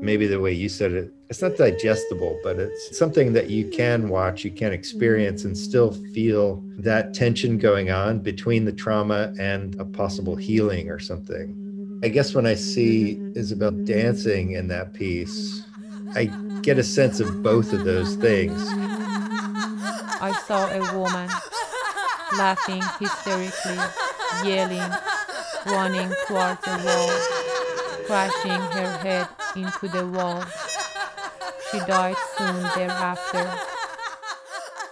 [0.01, 4.09] maybe the way you said it it's not digestible but it's something that you can
[4.09, 9.79] watch you can experience and still feel that tension going on between the trauma and
[9.79, 15.63] a possible healing or something i guess when i see isabel dancing in that piece
[16.15, 16.25] i
[16.67, 18.61] get a sense of both of those things.
[20.19, 21.29] I saw a woman
[22.37, 23.79] laughing hysterically,
[24.43, 24.91] yelling,
[25.65, 27.36] running toward the wall,
[28.07, 30.43] crashing her head into the wall.
[31.71, 33.51] She died soon thereafter.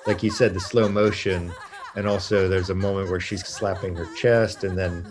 [0.05, 1.51] Like you said, the slow motion,
[1.95, 5.05] and also there's a moment where she's slapping her chest, and then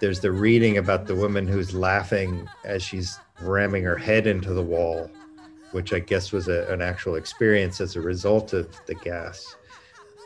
[0.00, 4.62] there's the reading about the woman who's laughing as she's ramming her head into the
[4.62, 5.10] wall
[5.76, 9.56] which I guess was a, an actual experience as a result of the gas.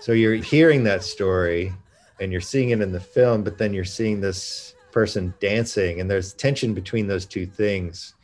[0.00, 1.72] So you're hearing that story
[2.20, 6.11] and you're seeing it in the film, but then you're seeing this person dancing, and
[6.11, 8.14] there's tension between those two things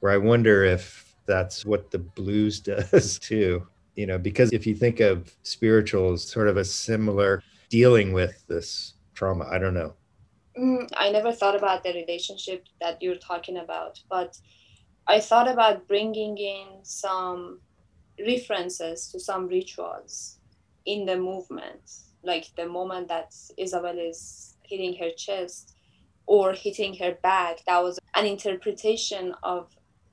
[0.00, 3.66] where I wonder if that's what the blues does too.
[3.94, 8.94] You know, because if you think of spirituals, sort of a similar dealing with this
[9.14, 9.94] trauma, I don't know.
[10.58, 14.38] Mm, I never thought about the relationship that you're talking about, but
[15.06, 17.60] I thought about bringing in some
[18.18, 20.38] references to some rituals
[20.86, 21.90] in the movement,
[22.22, 25.76] like the moment that Isabel is hitting her chest
[26.26, 27.58] or hitting her back.
[27.66, 29.68] That was an interpretation of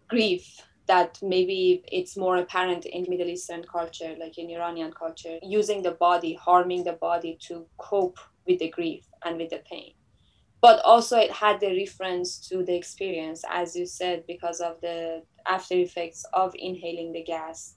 [0.08, 5.84] grief that maybe it's more apparent in Middle Eastern culture, like in Iranian culture, using
[5.84, 9.94] the body, harming the body to cope with the grief and with the pain
[10.62, 15.22] but also it had the reference to the experience as you said because of the
[15.48, 17.76] after effects of inhaling the gas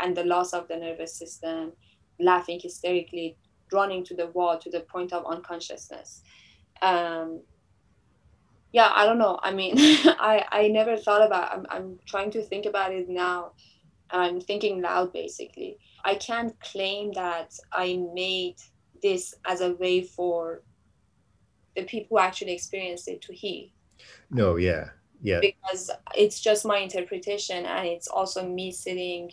[0.00, 1.72] and the loss of the nervous system
[2.18, 3.36] laughing hysterically
[3.72, 6.22] running to the wall to the point of unconsciousness
[6.80, 7.40] um,
[8.72, 12.42] yeah i don't know i mean i i never thought about I'm, I'm trying to
[12.42, 13.52] think about it now
[14.10, 18.56] i'm thinking loud basically i can't claim that i made
[19.02, 20.62] this as a way for
[21.76, 23.68] the people who actually experienced it to heal.
[24.30, 25.40] No, yeah, yeah.
[25.40, 29.30] Because it's just my interpretation, and it's also me sitting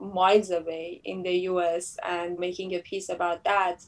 [0.00, 3.84] miles away in the US and making a piece about that.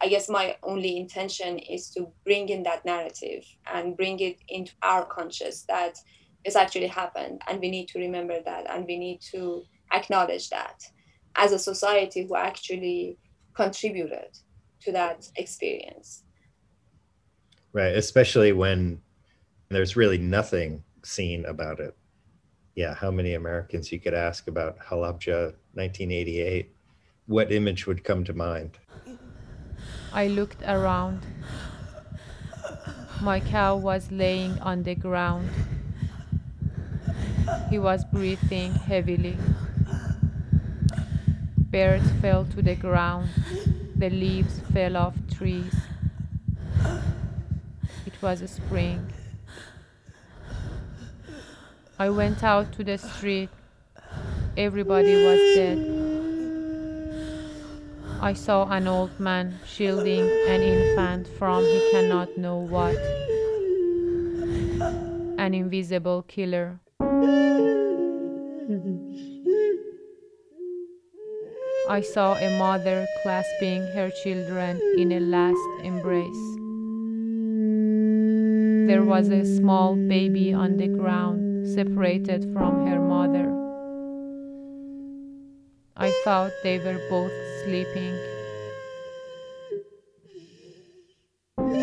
[0.00, 4.72] I guess my only intention is to bring in that narrative and bring it into
[4.82, 5.98] our conscious that
[6.44, 10.82] it's actually happened, and we need to remember that, and we need to acknowledge that
[11.36, 13.18] as a society who actually
[13.54, 14.38] contributed
[14.82, 16.22] to that experience.
[17.72, 17.96] Right.
[17.96, 19.00] Especially when
[19.68, 21.96] there's really nothing seen about it.
[22.74, 22.94] Yeah.
[22.94, 26.70] How many Americans you could ask about Halabja 1988?
[27.26, 28.78] What image would come to mind?
[30.16, 31.26] I looked around.
[33.20, 35.50] My cow was laying on the ground.
[37.68, 39.36] He was breathing heavily.
[41.58, 43.28] Birds fell to the ground.
[43.94, 45.74] The leaves fell off trees.
[48.06, 49.12] It was spring.
[51.98, 53.50] I went out to the street.
[54.56, 56.05] Everybody was dead.
[58.20, 62.96] I saw an old man shielding an infant from he cannot know what.
[65.38, 66.80] An invisible killer.
[71.88, 76.56] I saw a mother clasping her children in a last embrace.
[78.88, 83.45] There was a small baby on the ground, separated from her mother.
[86.06, 87.32] I thought they were both
[87.64, 88.14] sleeping.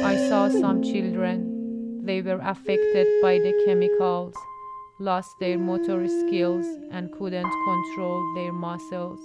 [0.01, 2.05] I saw some children.
[2.05, 4.33] They were affected by the chemicals,
[5.01, 9.19] lost their motor skills, and couldn't control their muscles.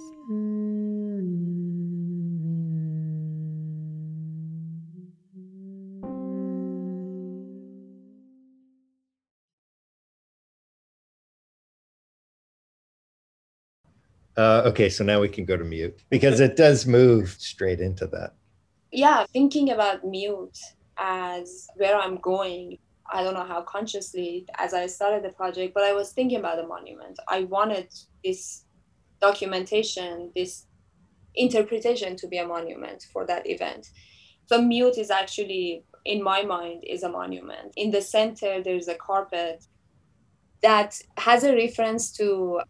[14.39, 18.07] Uh, okay, so now we can go to mute because it does move straight into
[18.07, 18.35] that.
[18.89, 20.57] Yeah, thinking about mute
[20.97, 22.77] as where I'm going,
[23.11, 26.55] I don't know how consciously as I started the project, but I was thinking about
[26.55, 27.19] the monument.
[27.27, 27.89] I wanted
[28.23, 28.63] this
[29.19, 30.67] documentation, this
[31.35, 33.89] interpretation to be a monument for that event.
[34.45, 37.73] So mute is actually, in my mind, is a monument.
[37.75, 39.65] In the center, there's a carpet
[40.61, 42.61] that has a reference to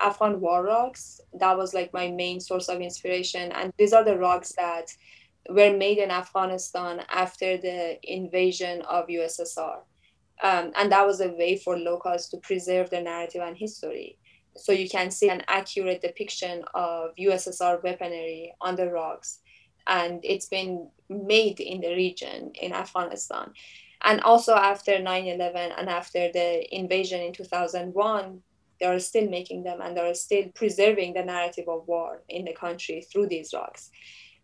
[0.00, 1.20] Afghan war rugs.
[1.34, 3.52] That was like my main source of inspiration.
[3.52, 4.86] And these are the rugs that
[5.48, 9.80] were made in Afghanistan after the invasion of USSR.
[10.42, 14.18] Um, and that was a way for locals to preserve their narrative and history.
[14.56, 19.38] So you can see an accurate depiction of USSR weaponry on the rugs.
[19.86, 23.52] And it's been made in the region in Afghanistan.
[24.04, 28.42] And also after 9 11 and after the invasion in 2001,
[28.82, 32.44] they are still making them and they are still preserving the narrative of war in
[32.44, 33.90] the country through these rugs.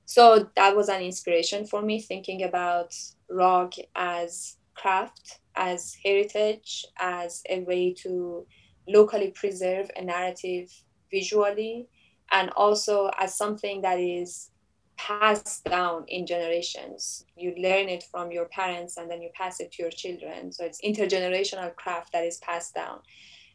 [0.05, 2.95] So that was an inspiration for me thinking about
[3.28, 8.47] rug as craft, as heritage, as a way to
[8.86, 10.70] locally preserve a narrative
[11.11, 11.89] visually,
[12.30, 14.51] and also as something that is
[14.97, 17.24] passed down in generations.
[17.36, 20.53] You learn it from your parents and then you pass it to your children.
[20.53, 23.01] So it's intergenerational craft that is passed down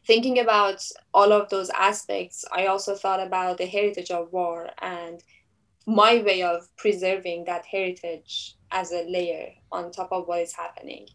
[0.05, 5.23] thinking about all of those aspects, I also thought about the heritage of war and
[5.85, 11.07] my way of preserving that heritage as a layer on top of what is happening.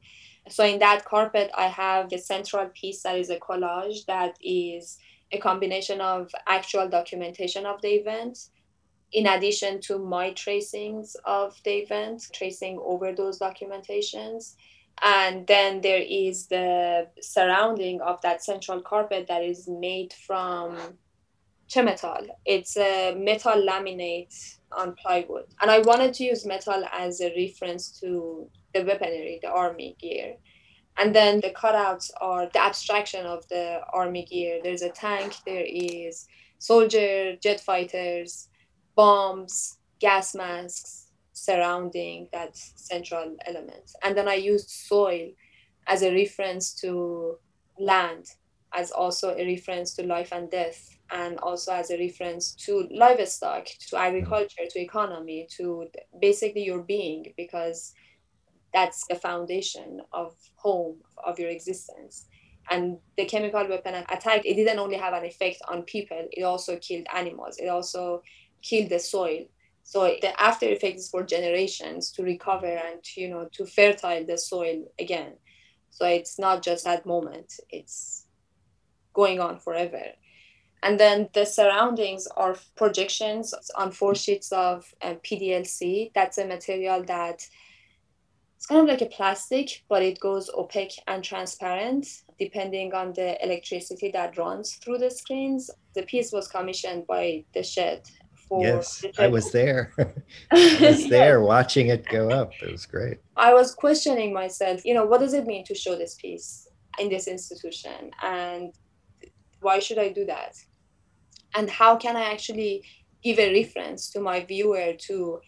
[0.48, 4.98] So in that carpet, I have the central piece that is a collage that is
[5.32, 8.38] a combination of actual documentation of the event,
[9.12, 14.54] in addition to my tracings of the event, tracing over those documentations,
[15.02, 20.76] and then there is the surrounding of that central carpet that is made from
[21.68, 25.46] chemetal it's a metal laminate on plywood.
[25.60, 30.36] And i wanted to use metal as a reference to the weaponry the army gear.
[30.98, 34.60] And then the cutouts are the abstraction of the army gear.
[34.62, 36.26] There's a tank there is
[36.58, 38.48] soldier jet fighters
[38.96, 41.07] bombs gas masks
[41.38, 43.92] surrounding that central element.
[44.02, 45.30] And then I used soil
[45.86, 47.38] as a reference to
[47.78, 48.26] land,
[48.74, 53.66] as also a reference to life and death, and also as a reference to livestock,
[53.88, 55.88] to agriculture, to economy, to
[56.20, 57.94] basically your being, because
[58.74, 62.26] that's the foundation of home, of your existence.
[62.70, 66.76] And the chemical weapon attack, it didn't only have an effect on people, it also
[66.76, 67.56] killed animals.
[67.58, 68.22] It also
[68.60, 69.46] killed the soil
[69.88, 74.22] so the after effect is for generations to recover and to, you know to fertile
[74.22, 75.32] the soil again.
[75.88, 78.26] So it's not just that moment; it's
[79.14, 80.04] going on forever.
[80.82, 86.12] And then the surroundings are projections on four sheets of um, PDLC.
[86.14, 87.48] That's a material that
[88.56, 92.06] it's kind of like a plastic, but it goes opaque and transparent
[92.38, 95.70] depending on the electricity that runs through the screens.
[95.94, 98.02] The piece was commissioned by the shed
[98.48, 99.92] for yes i was there.
[100.50, 102.52] I was there watching it go up.
[102.62, 103.18] It was great.
[103.36, 106.68] I was questioning myself you know what does it mean to show this piece
[106.98, 108.10] in this institution?
[108.22, 108.74] And
[109.60, 110.56] why should i do that?
[111.54, 112.84] And how can i actually
[113.22, 115.40] give a reference to my viewer to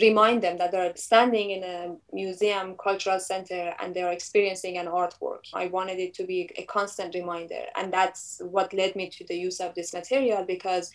[0.00, 5.44] remind them that they're standing in a museum cultural center and they're experiencing an artwork?
[5.54, 9.36] I wanted it to be a constant reminder and that's what led me to the
[9.36, 10.90] use of this material because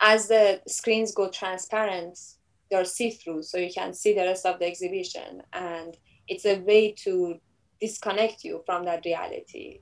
[0.00, 2.18] As the screens go transparent,
[2.70, 5.42] they're see through, so you can see the rest of the exhibition.
[5.52, 5.96] And
[6.28, 7.38] it's a way to
[7.80, 9.80] disconnect you from that reality.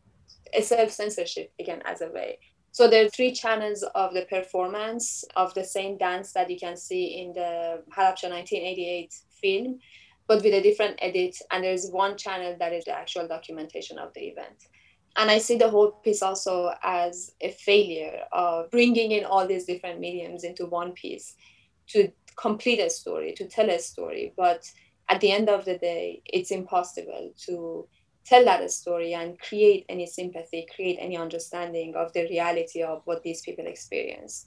[0.55, 2.39] A self censorship, again, as a way.
[2.73, 6.77] So there are three channels of the performance of the same dance that you can
[6.77, 9.79] see in the Halabja 1988 film,
[10.27, 11.37] but with a different edit.
[11.51, 14.69] And there's one channel that is the actual documentation of the event.
[15.17, 19.67] And I see the whole piece also as a failure of bringing in all these
[19.67, 21.35] different mediums into one piece
[21.89, 24.33] to complete a story, to tell a story.
[24.37, 24.71] But
[25.09, 27.87] at the end of the day, it's impossible to
[28.25, 33.23] tell that story and create any sympathy, create any understanding of the reality of what
[33.23, 34.47] these people experience.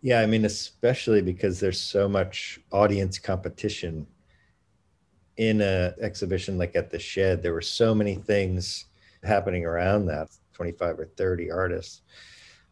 [0.00, 4.06] Yeah, I mean, especially because there's so much audience competition
[5.36, 7.42] in a exhibition like at the shed.
[7.42, 8.86] There were so many things
[9.28, 12.02] happening around that 25 or 30 artists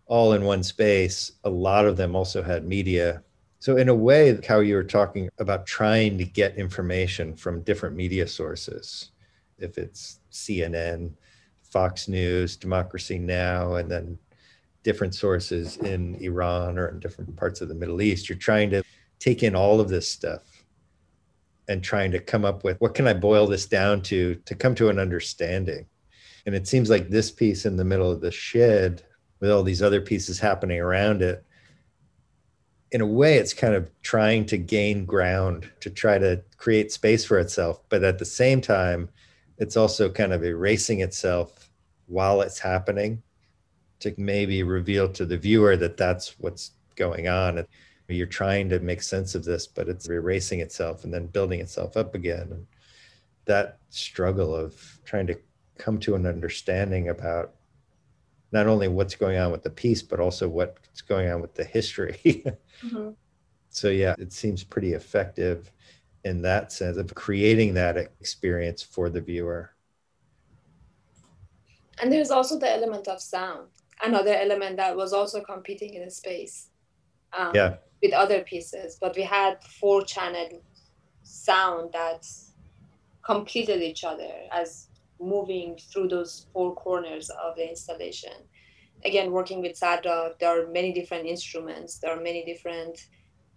[0.06, 1.32] all in one space.
[1.44, 3.22] A lot of them also had media.
[3.58, 7.96] So, in a way, how you were talking about trying to get information from different
[7.96, 9.10] media sources,
[9.58, 11.12] if it's CNN,
[11.62, 14.18] Fox News, Democracy Now, and then
[14.82, 18.84] different sources in Iran or in different parts of the Middle East, you're trying to
[19.18, 20.42] take in all of this stuff
[21.68, 24.76] and trying to come up with what can I boil this down to to come
[24.76, 25.86] to an understanding.
[26.46, 29.02] And it seems like this piece in the middle of the shed
[29.40, 31.44] with all these other pieces happening around it
[32.92, 37.24] in a way it's kind of trying to gain ground to try to create space
[37.24, 37.80] for itself.
[37.88, 39.08] But at the same time
[39.58, 41.68] it's also kind of erasing itself
[42.06, 43.22] while it's happening
[43.98, 47.66] to maybe reveal to the viewer that that's what's going on.
[48.08, 51.96] You're trying to make sense of this but it's erasing itself and then building itself
[51.96, 52.48] up again.
[52.52, 52.66] And
[53.46, 55.38] that struggle of trying to
[55.78, 57.54] come to an understanding about
[58.52, 61.64] not only what's going on with the piece but also what's going on with the
[61.64, 62.20] history
[62.82, 63.10] mm-hmm.
[63.70, 65.70] so yeah it seems pretty effective
[66.26, 69.70] in that sense of creating that experience for the viewer.
[72.02, 73.68] And there's also the element of sound,
[74.04, 76.70] another element that was also competing in the space
[77.32, 77.76] um, yeah.
[78.02, 78.98] with other pieces.
[79.00, 80.48] But we had four channel
[81.22, 82.26] sound that
[83.22, 84.88] completed each other as
[85.20, 88.32] moving through those four corners of the installation.
[89.04, 93.06] Again, working with Sadra, there are many different instruments, there are many different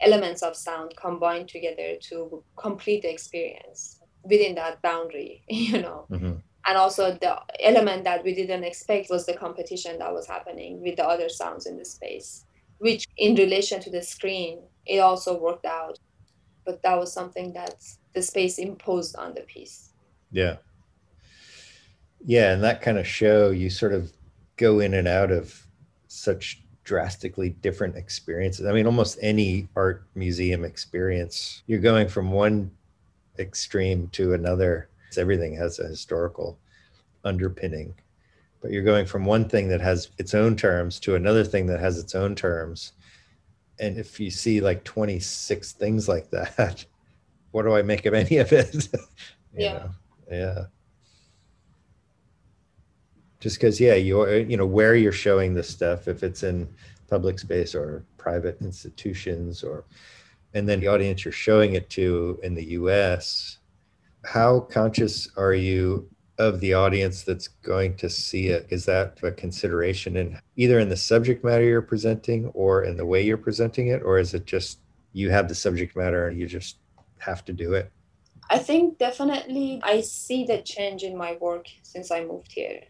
[0.02, 6.06] elements of sound combined together to complete the experience within that boundary, you know.
[6.10, 6.34] Mm-hmm.
[6.66, 10.98] And also the element that we didn't expect was the competition that was happening with
[10.98, 12.46] the other sounds in the space,
[12.78, 15.98] which in relation to the screen, it also worked out.
[16.66, 17.76] But that was something that
[18.14, 19.94] the space imposed on the piece.
[20.32, 20.58] Yeah.
[22.26, 24.12] Yeah, and that kind of show you sort of
[24.58, 25.66] go in and out of
[26.08, 28.66] such drastically different experiences.
[28.66, 32.72] I mean, almost any art museum experience, you're going from one
[33.38, 34.90] extreme to another.
[35.18, 36.58] Everything has a historical
[37.24, 37.94] underpinning,
[38.62, 41.80] but you're going from one thing that has its own terms to another thing that
[41.80, 42.94] has its own terms.
[43.80, 46.86] And if you see like 26 things like that,
[47.52, 48.90] what do I make of any of it?
[49.54, 49.74] yeah.
[49.74, 49.90] Know?
[50.32, 50.66] Yeah
[53.40, 56.68] just because yeah you're uh, you know where you're showing this stuff if it's in
[57.10, 59.86] public space or private institutions or
[60.54, 63.60] and then the audience you're showing it to in the us
[64.26, 66.10] how conscious are you
[66.40, 68.66] of the audience that's going to see it?
[68.70, 73.06] Is that a consideration in either in the subject matter you're presenting or in the
[73.06, 74.02] way you're presenting it?
[74.04, 74.80] Or is it just
[75.12, 76.78] you have the subject matter and you just
[77.18, 77.92] have to do it?
[78.52, 82.82] I think definitely i see the change in my work since i moved here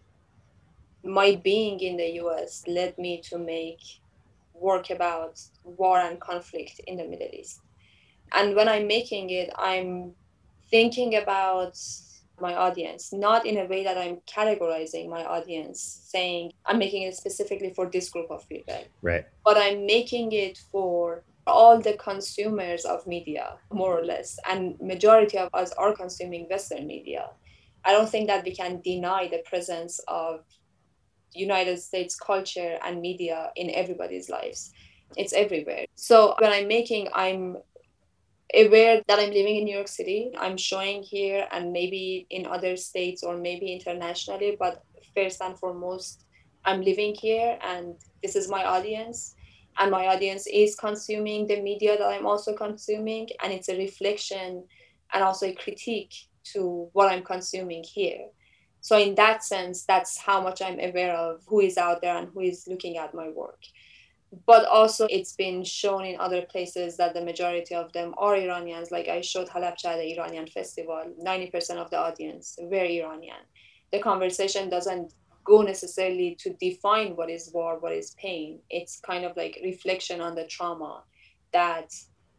[1.03, 3.79] my being in the US led me to make
[4.53, 7.61] work about war and conflict in the Middle East.
[8.33, 10.13] And when I'm making it, I'm
[10.69, 11.77] thinking about
[12.41, 17.15] my audience, not in a way that I'm categorizing my audience, saying I'm making it
[17.15, 18.83] specifically for this group of people.
[19.01, 19.25] Right.
[19.43, 24.39] But I'm making it for all the consumers of media, more or less.
[24.47, 27.29] And majority of us are consuming Western media.
[27.83, 30.43] I don't think that we can deny the presence of
[31.33, 34.71] United States culture and media in everybody's lives.
[35.17, 35.85] It's everywhere.
[35.95, 37.57] So when I'm making, I'm
[38.53, 40.31] aware that I'm living in New York City.
[40.37, 44.83] I'm showing here and maybe in other states or maybe internationally, but
[45.15, 46.25] first and foremost,
[46.65, 49.35] I'm living here and this is my audience.
[49.77, 53.29] And my audience is consuming the media that I'm also consuming.
[53.41, 54.65] And it's a reflection
[55.13, 56.13] and also a critique
[56.53, 58.25] to what I'm consuming here
[58.81, 62.29] so in that sense that's how much i'm aware of who is out there and
[62.33, 63.59] who is looking at my work
[64.45, 68.91] but also it's been shown in other places that the majority of them are Iranians.
[68.91, 73.41] Like I showed Halabja at the Iranian festival, 90% of the audience were Iranian.
[73.91, 75.13] The conversation doesn't
[75.43, 78.59] go necessarily to define what is war, what is pain.
[78.69, 81.03] It's kind of like reflection on the trauma
[81.53, 81.91] that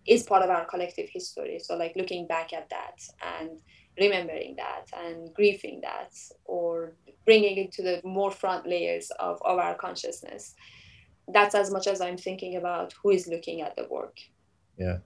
[0.07, 1.59] is part of our collective history.
[1.59, 3.03] So like looking back at that
[3.37, 3.59] and
[4.01, 6.95] remembering that and grieving that or
[7.25, 10.55] bringing it to the more front layers of, of our consciousness
[11.33, 14.19] that's as much as I'm thinking about who is looking at the work.
[14.79, 14.99] Yeah.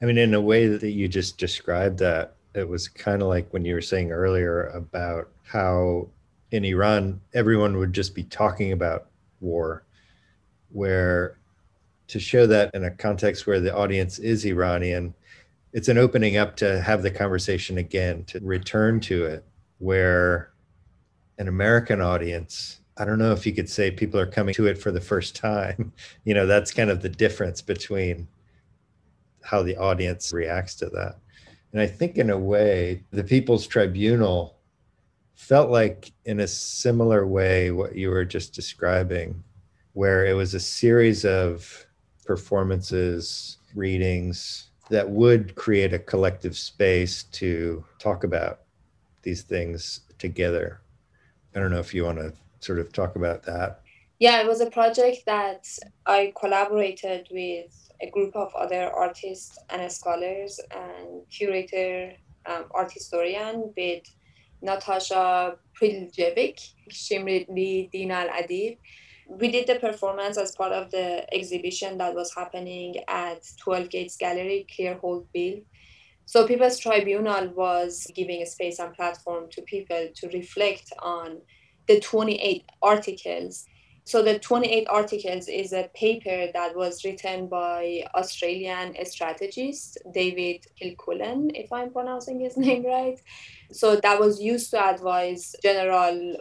[0.00, 3.50] I mean, in a way that you just described that, it was kind of like
[3.52, 6.08] when you were saying earlier about how
[6.50, 9.06] in Iran, everyone would just be talking about
[9.40, 9.84] war,
[10.70, 11.38] where
[12.08, 15.14] to show that in a context where the audience is Iranian,
[15.72, 19.44] it's an opening up to have the conversation again, to return to it,
[19.78, 20.52] where
[21.38, 24.76] an American audience I don't know if you could say people are coming to it
[24.78, 25.92] for the first time.
[26.24, 28.28] You know, that's kind of the difference between
[29.42, 31.16] how the audience reacts to that.
[31.72, 34.56] And I think, in a way, the People's Tribunal
[35.34, 39.42] felt like, in a similar way, what you were just describing,
[39.94, 41.86] where it was a series of
[42.24, 48.60] performances, readings that would create a collective space to talk about
[49.22, 50.82] these things together.
[51.54, 53.80] I don't know if you want to sort of talk about that?
[54.18, 55.66] Yeah, it was a project that
[56.04, 57.72] I collaborated with
[58.02, 62.12] a group of other artists and scholars and curator,
[62.44, 64.04] um, art historian with
[64.60, 68.76] Natasha Priljevic, Shimri Dina Al Adib.
[69.38, 74.16] We did the performance as part of the exhibition that was happening at 12 Gates
[74.16, 75.62] Gallery, Clear Hold Build.
[76.26, 81.40] So People's Tribunal was giving a space and platform to people to reflect on
[81.88, 83.66] the 28 articles.
[84.04, 91.52] So the 28 articles is a paper that was written by Australian strategist David Kilcullen,
[91.54, 93.20] if I'm pronouncing his name right.
[93.70, 96.36] So that was used to advise General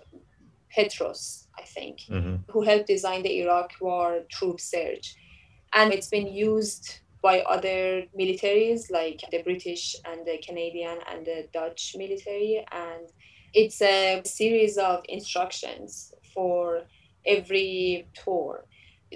[0.76, 2.52] Petraeus, I think, mm-hmm.
[2.52, 5.16] who helped design the Iraq War troop surge.
[5.74, 11.48] And it's been used by other militaries like the British and the Canadian and the
[11.54, 13.08] Dutch military and
[13.54, 16.84] it's a series of instructions for
[17.26, 18.66] every tour.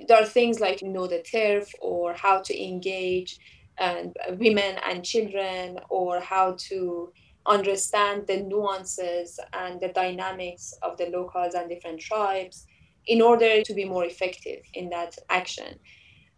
[0.08, 3.40] There are things like know the turf or how to engage
[3.78, 7.12] and women and children or how to
[7.46, 12.66] understand the nuances and the dynamics of the locals and different tribes
[13.08, 15.80] in order to be more effective in that action.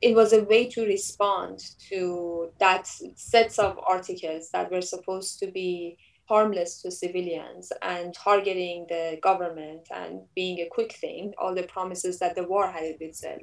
[0.01, 5.47] It was a way to respond to that sets of articles that were supposed to
[5.47, 11.63] be harmless to civilians and targeting the government and being a quick thing, all the
[11.63, 13.41] promises that the war had itself.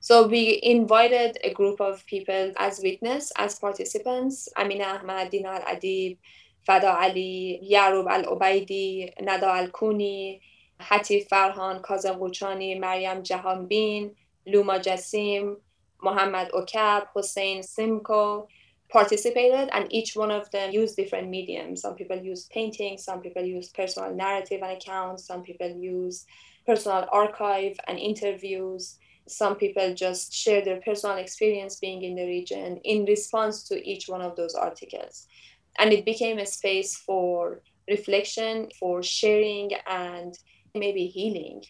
[0.00, 6.16] So we invited a group of people as witness, as participants, Amina Ahmad, Dinar Adib,
[6.66, 10.40] Fada Ali, Yarub Al-Obaidi, Nada Al-Kuni,
[10.80, 14.12] Hatif Farhan, Kazem Ghuchani, Maryam Jahanbin,
[14.46, 15.56] Luma Jassim,
[16.02, 18.48] Muhammad Okab, Hussein Smko,
[18.88, 21.82] participated and each one of them used different mediums.
[21.82, 26.26] Some people use painting some people use personal narrative and accounts some people use
[26.66, 28.98] personal archive and interviews.
[29.28, 34.08] Some people just share their personal experience being in the region in response to each
[34.08, 35.26] one of those articles
[35.78, 40.34] and it became a space for reflection for sharing and
[40.74, 41.62] maybe healing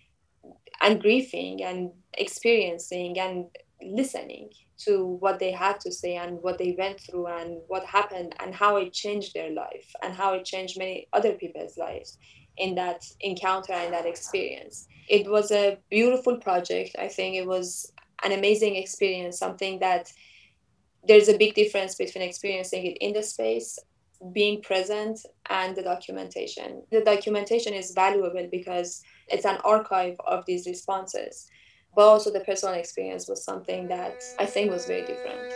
[0.83, 3.47] and grieving and experiencing and
[3.83, 8.35] listening to what they had to say and what they went through and what happened
[8.41, 12.19] and how it changed their life and how it changed many other people's lives
[12.59, 14.87] in that encounter and that experience.
[15.09, 16.97] It was a beautiful project.
[16.99, 17.91] I think it was
[18.23, 20.13] an amazing experience, something that
[21.07, 23.79] there's a big difference between experiencing it in the space,
[24.33, 26.83] being present and the documentation.
[26.91, 31.49] The documentation is valuable because it's an archive of these responses.
[31.95, 35.53] But also, the personal experience was something that I think was very different.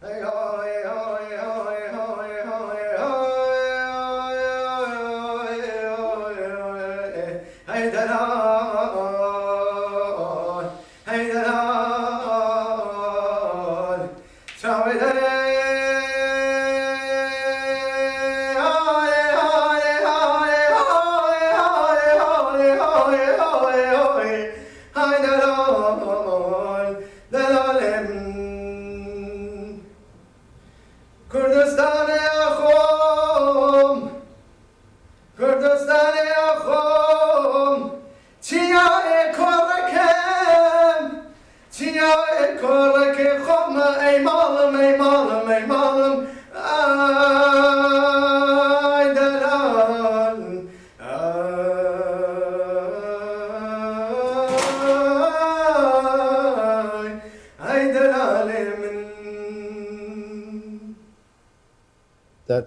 [0.00, 0.82] Hey, oh, hey.
[0.86, 1.07] Oh.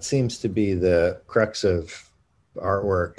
[0.04, 2.10] Seems to be the crux of
[2.56, 3.18] artwork.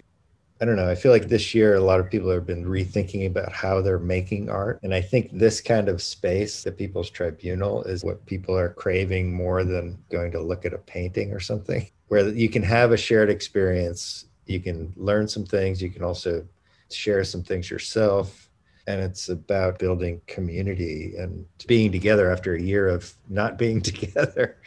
[0.61, 0.89] I don't know.
[0.89, 3.99] I feel like this year a lot of people have been rethinking about how they're
[3.99, 4.79] making art.
[4.81, 9.33] And I think this kind of space, the People's Tribunal, is what people are craving
[9.33, 12.97] more than going to look at a painting or something, where you can have a
[12.97, 14.25] shared experience.
[14.45, 15.81] You can learn some things.
[15.81, 16.47] You can also
[16.89, 18.49] share some things yourself.
[18.87, 24.57] And it's about building community and being together after a year of not being together,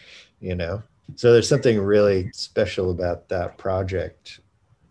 [0.41, 0.83] you know?
[1.15, 4.41] So there's something really special about that project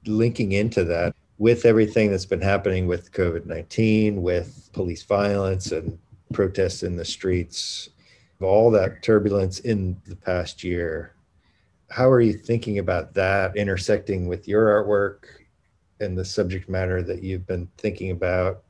[0.08, 5.98] linking into that with everything that's been happening with COVID 19, with police violence and
[6.34, 7.90] protests in the streets,
[8.42, 11.16] all that turbulence in the past year.
[11.90, 15.26] How are you thinking about that intersecting with your artwork
[16.00, 18.64] and the subject matter that you've been thinking about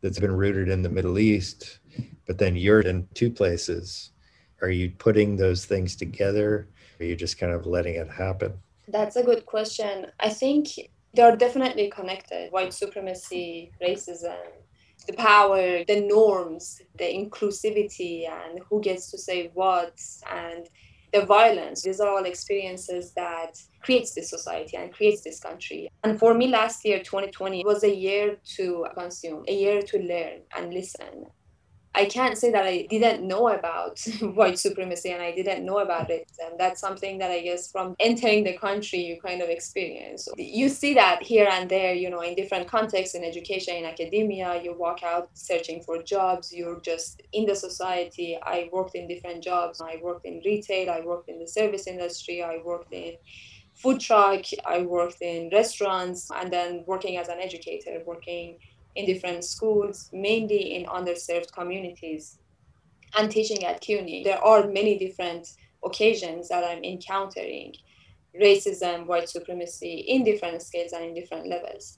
[0.00, 1.78] that's been rooted in the Middle East,
[2.26, 4.10] but then you're in two places?
[4.60, 6.68] Are you putting those things together?
[7.00, 8.54] Are you just kind of letting it happen?
[8.88, 10.06] That's a good question.
[10.20, 10.68] I think
[11.14, 12.50] they're definitely connected.
[12.50, 14.36] White supremacy, racism,
[15.06, 20.68] the power, the norms, the inclusivity, and who gets to say what, and
[21.12, 21.82] the violence.
[21.82, 25.88] These are all experiences that creates this society and creates this country.
[26.04, 30.40] And for me, last year, 2020, was a year to consume, a year to learn
[30.56, 31.26] and listen
[31.98, 36.10] I can't say that I didn't know about white supremacy and I didn't know about
[36.10, 36.30] it.
[36.38, 40.28] And that's something that I guess from entering the country, you kind of experience.
[40.36, 44.62] You see that here and there, you know, in different contexts, in education, in academia,
[44.62, 48.38] you walk out searching for jobs, you're just in the society.
[48.40, 49.80] I worked in different jobs.
[49.80, 53.14] I worked in retail, I worked in the service industry, I worked in
[53.74, 58.58] food truck, I worked in restaurants, and then working as an educator, working
[58.98, 62.38] in different schools, mainly in underserved communities,
[63.16, 64.24] and teaching at CUNY.
[64.24, 65.46] There are many different
[65.84, 67.74] occasions that I'm encountering
[68.34, 71.96] racism, white supremacy in different scales and in different levels.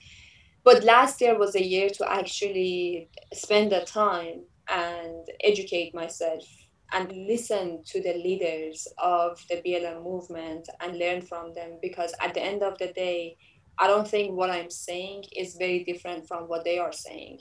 [0.62, 6.44] But last year was a year to actually spend the time and educate myself
[6.92, 12.34] and listen to the leaders of the BLM movement and learn from them because at
[12.34, 13.38] the end of the day,
[13.78, 17.40] I don't think what I'm saying is very different from what they are saying.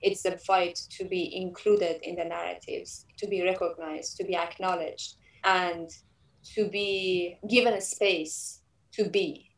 [0.00, 5.16] It's the fight to be included in the narratives, to be recognized, to be acknowledged,
[5.44, 5.90] and
[6.54, 8.60] to be given a space
[8.92, 9.50] to be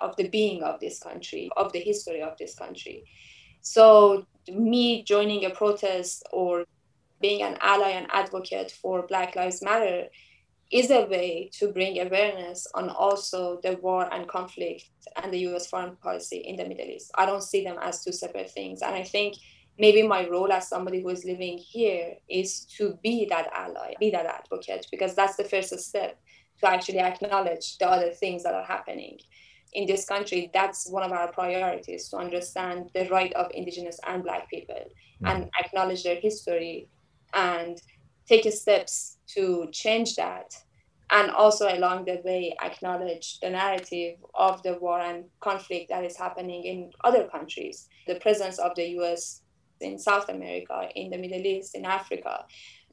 [0.00, 3.04] of the being of this country, of the history of this country.
[3.62, 6.64] So, me joining a protest or
[7.20, 10.06] being an ally and advocate for Black Lives Matter
[10.70, 14.88] is a way to bring awareness on also the war and conflict
[15.22, 17.10] and the US foreign policy in the Middle East.
[17.16, 18.80] I don't see them as two separate things.
[18.82, 19.36] And I think
[19.78, 24.10] maybe my role as somebody who is living here is to be that ally, be
[24.10, 26.20] that advocate, because that's the first step
[26.60, 29.18] to actually acknowledge the other things that are happening
[29.72, 30.50] in this country.
[30.52, 35.26] That's one of our priorities to understand the right of Indigenous and Black people mm-hmm.
[35.26, 36.88] and acknowledge their history
[37.34, 37.80] and
[38.28, 40.54] take steps to change that.
[41.12, 46.16] And also along the way acknowledge the narrative of the war and conflict that is
[46.16, 47.88] happening in other countries.
[48.06, 49.42] The presence of the us
[49.80, 52.44] in south america in the middle east in africa.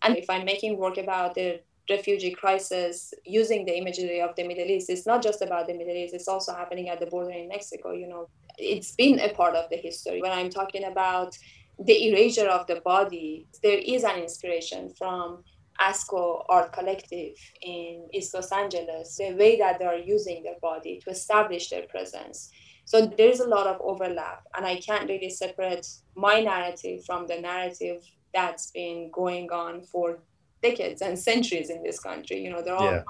[0.02, 1.60] And if i'm making work about the
[1.90, 5.96] refugee crisis using the imagery of the middle east it's not just about the middle
[5.96, 8.28] east it's also happening at the border in mexico you know.
[8.60, 10.20] It's been a part of the history.
[10.22, 11.38] When i'm talking about
[11.80, 15.44] the erasure of the body there is an inspiration from
[15.80, 21.00] ASCO Art Collective in East Los Angeles, the way that they are using their body
[21.04, 22.52] to establish their presence.
[22.86, 27.40] So there's a lot of overlap, and I can't really separate my narrative from the
[27.40, 30.20] narrative that's been going on for
[30.62, 32.42] decades and centuries in this country.
[32.44, 33.04] You know, they're all yeah.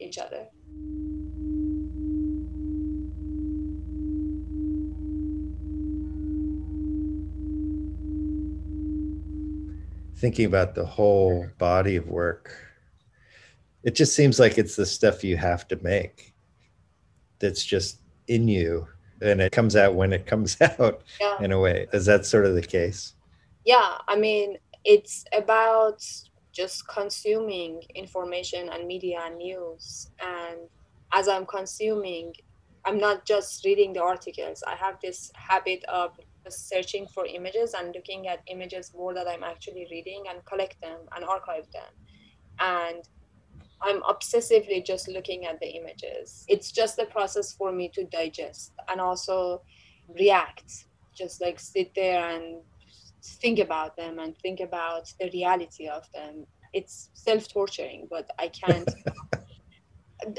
[0.00, 0.46] each other.
[10.22, 12.54] Thinking about the whole body of work,
[13.82, 16.32] it just seems like it's the stuff you have to make
[17.40, 18.86] that's just in you
[19.20, 21.42] and it comes out when it comes out yeah.
[21.42, 21.88] in a way.
[21.92, 23.14] Is that sort of the case?
[23.64, 26.04] Yeah, I mean, it's about
[26.52, 30.08] just consuming information and media and news.
[30.20, 30.60] And
[31.12, 32.32] as I'm consuming,
[32.84, 34.62] I'm not just reading the articles.
[34.68, 36.16] I have this habit of
[36.50, 41.00] searching for images and looking at images more that I'm actually reading and collect them
[41.14, 41.92] and archive them.
[42.58, 43.08] And
[43.80, 46.44] I'm obsessively just looking at the images.
[46.48, 49.62] It's just a process for me to digest and also
[50.08, 52.62] react, just like sit there and
[53.22, 56.46] think about them and think about the reality of them.
[56.72, 58.88] It's self torturing, but I can't.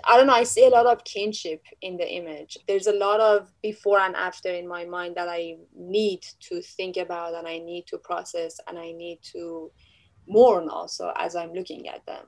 [0.04, 2.58] I don't know, I see a lot of kinship in the image.
[2.68, 6.98] There's a lot of before and after in my mind that I need to think
[6.98, 9.72] about and I need to process and I need to
[10.28, 12.26] mourn also as I'm looking at them.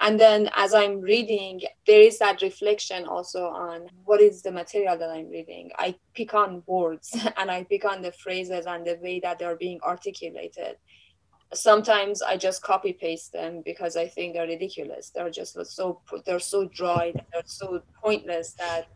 [0.00, 4.98] And then as I'm reading, there is that reflection also on what is the material
[4.98, 5.70] that I'm reading.
[5.78, 9.56] I pick on words and I pick on the phrases and the way that they're
[9.56, 10.76] being articulated
[11.56, 15.10] sometimes I just copy paste them because I think they're ridiculous.
[15.14, 18.88] They're just so they're so dry, they're so pointless that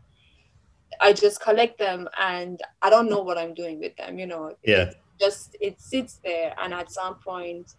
[0.99, 4.19] I just collect them and I don't know what I'm doing with them.
[4.19, 7.75] You know, yeah, just it sits there, and at some point,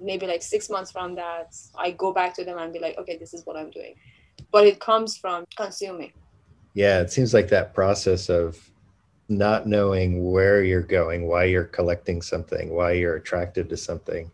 [0.00, 3.16] maybe like six months from that, I go back to them and be like, okay,
[3.16, 3.94] this is what I'm doing.
[4.50, 6.12] But it comes from consuming.
[6.74, 8.58] Yeah, it seems like that process of
[9.28, 14.30] not knowing where you're going, why you're collecting something, why you're attracted to something.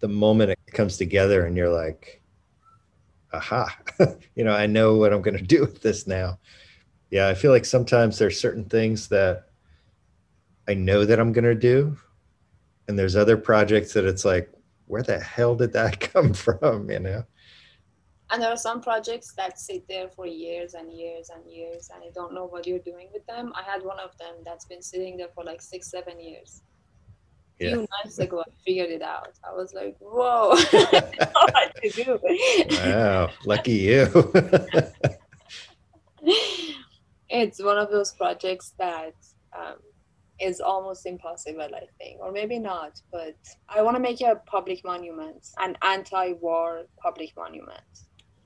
[0.00, 2.22] The moment it comes together and you're like,
[3.32, 3.76] aha,
[4.34, 6.38] you know, I know what I'm going to do with this now.
[7.10, 9.44] Yeah, I feel like sometimes there's certain things that
[10.66, 11.96] I know that I'm going to do.
[12.88, 14.50] And there's other projects that it's like,
[14.86, 16.90] where the hell did that come from?
[16.90, 17.24] You know?
[18.30, 22.02] And there are some projects that sit there for years and years and years and
[22.04, 23.52] you don't know what you're doing with them.
[23.54, 26.62] I had one of them that's been sitting there for like six seven years.
[27.60, 29.34] A few months ago i figured it out.
[29.48, 32.18] I was like whoa what to do.
[32.70, 34.32] Wow lucky you.
[37.30, 39.14] It's one of those projects that
[39.58, 39.76] um,
[40.40, 43.00] is almost impossible, I think, or maybe not.
[43.10, 43.36] But
[43.68, 47.80] I want to make a public monument, an anti-war public monument.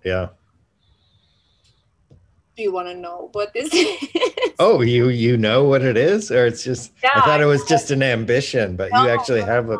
[0.09, 0.29] Yeah.
[2.57, 4.09] Do you want to know what this is?
[4.59, 7.65] Oh, you you know what it is, or it's just yeah, I thought it was
[7.65, 9.79] just an ambition, but no, you actually have a.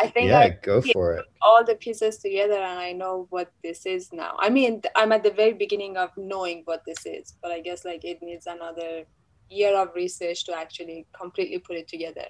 [0.00, 1.24] I think yeah, I go for it.
[1.40, 4.36] All the pieces together, and I know what this is now.
[4.40, 7.84] I mean, I'm at the very beginning of knowing what this is, but I guess
[7.84, 9.04] like it needs another
[9.50, 12.26] year of research to actually completely put it together.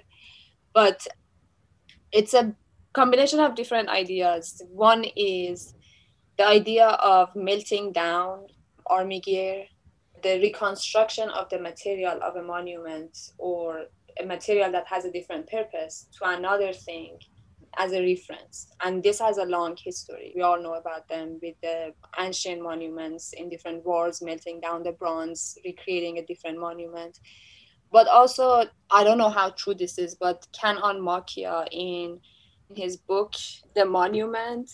[0.73, 1.07] But
[2.11, 2.53] it's a
[2.93, 4.61] combination of different ideas.
[4.69, 5.73] One is
[6.39, 8.47] the idea of melting down
[8.87, 9.65] army gear,
[10.23, 13.87] the reconstruction of the material of a monument or
[14.21, 17.17] a material that has a different purpose to another thing
[17.77, 18.71] as a reference.
[18.81, 20.31] And this has a long history.
[20.33, 24.93] We all know about them with the ancient monuments in different wars, melting down the
[24.93, 27.19] bronze, recreating a different monument.
[27.91, 32.21] But also, I don't know how true this is, but Kanan Makiya in
[32.75, 33.33] his book,
[33.75, 34.69] The Monument,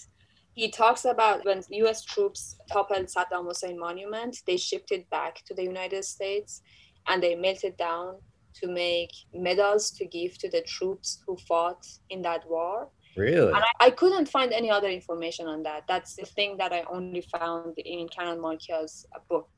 [0.55, 5.53] he talks about when US troops toppled Saddam Hussein monument, they shipped it back to
[5.53, 6.61] the United States
[7.07, 8.15] and they melted it down
[8.61, 12.89] to make medals to give to the troops who fought in that war.
[13.17, 13.51] Really?
[13.51, 15.83] And I, I couldn't find any other information on that.
[15.89, 19.49] That's the thing that I only found in Kanan Makiya's book.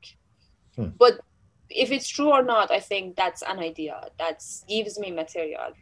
[0.74, 0.88] Hmm.
[0.98, 1.20] But
[1.70, 5.72] if it's true or not, I think that's an idea that gives me material.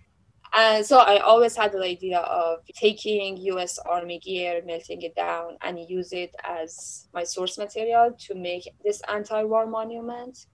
[0.54, 5.56] And so I always had the idea of taking US Army gear, melting it down,
[5.62, 10.46] and use it as my source material to make this anti war monument.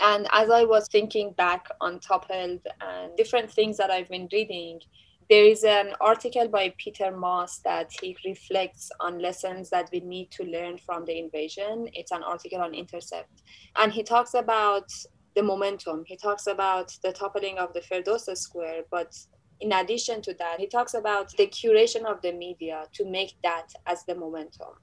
[0.00, 4.80] And as I was thinking back on Toppled and different things that I've been reading,
[5.28, 10.30] there is an article by Peter Maass that he reflects on lessons that we need
[10.30, 11.86] to learn from the invasion.
[11.92, 13.42] It's an article on Intercept.
[13.76, 14.90] And he talks about
[15.38, 16.02] the momentum.
[16.04, 19.16] He talks about the toppling of the Ferdowsi Square, but
[19.60, 23.68] in addition to that, he talks about the curation of the media to make that
[23.86, 24.74] as the momentum,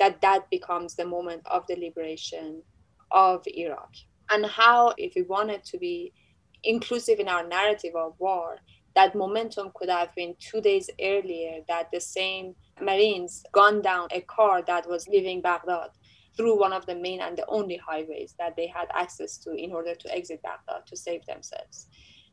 [0.00, 2.60] that that becomes the moment of the liberation
[3.12, 3.92] of Iraq.
[4.30, 6.12] And how, if we wanted to be
[6.64, 8.58] inclusive in our narrative of war,
[8.96, 14.22] that momentum could have been two days earlier that the same Marines gunned down a
[14.22, 15.90] car that was leaving Baghdad
[16.36, 19.72] through one of the main and the only highways that they had access to in
[19.72, 21.88] order to exit Baghdad to save themselves.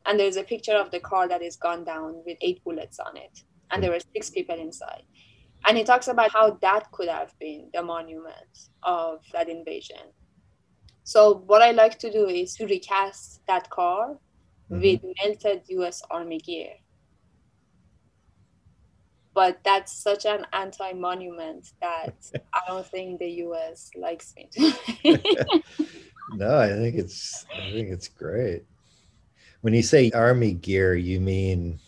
[0.06, 3.16] And there's a picture of the car that is gone down with eight bullets on
[3.16, 3.42] it.
[3.70, 5.02] And there were six people inside.
[5.66, 10.12] And he talks about how that could have been the monument of that invasion.
[11.02, 14.18] So, what I like to do is to recast that car
[14.70, 14.80] mm-hmm.
[14.80, 16.74] with melted US Army gear
[19.38, 22.12] but that's such an anti-monument that
[22.52, 23.88] I don't think the U.S.
[23.94, 24.50] likes me.
[26.34, 28.64] no, I think it's I think it's great.
[29.60, 31.78] When you say army gear, you mean?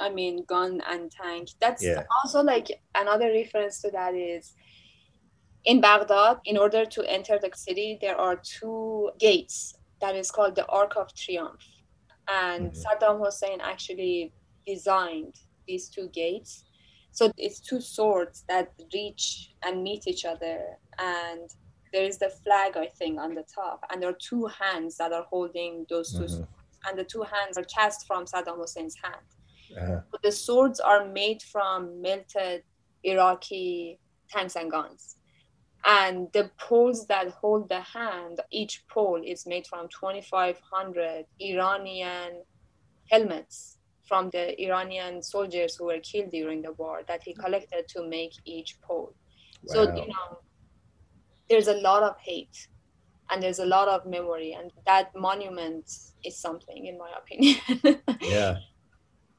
[0.00, 1.50] I mean gun and tank.
[1.60, 2.04] That's yeah.
[2.16, 4.54] also like another reference to that is
[5.66, 6.38] in Baghdad.
[6.46, 10.96] In order to enter the city, there are two gates that is called the Arc
[10.96, 11.60] of Triumph,
[12.26, 12.80] and mm-hmm.
[12.80, 14.32] Saddam Hussein actually
[14.66, 15.34] designed
[15.68, 16.64] these two gates
[17.16, 20.58] so it's two swords that reach and meet each other
[20.98, 21.50] and
[21.92, 25.12] there is the flag, I think, on the top, and there are two hands that
[25.14, 26.26] are holding those 2 mm-hmm.
[26.26, 26.48] swords,
[26.86, 29.26] and the two hands are cast from Saddam Hussein's hand.
[29.80, 30.00] Uh-huh.
[30.10, 32.64] But the swords are made from melted
[33.02, 33.98] Iraqi
[34.28, 35.16] tanks and guns.
[35.86, 42.42] And the poles that hold the hand, each pole is made from 2,500 Iranian
[43.10, 43.75] helmets
[44.06, 48.32] from the Iranian soldiers who were killed during the war that he collected to make
[48.44, 49.14] each pole.
[49.64, 49.74] Wow.
[49.74, 50.38] So, you know,
[51.50, 52.68] there's a lot of hate
[53.30, 55.90] and there's a lot of memory, and that monument
[56.24, 58.00] is something, in my opinion.
[58.20, 58.58] yeah.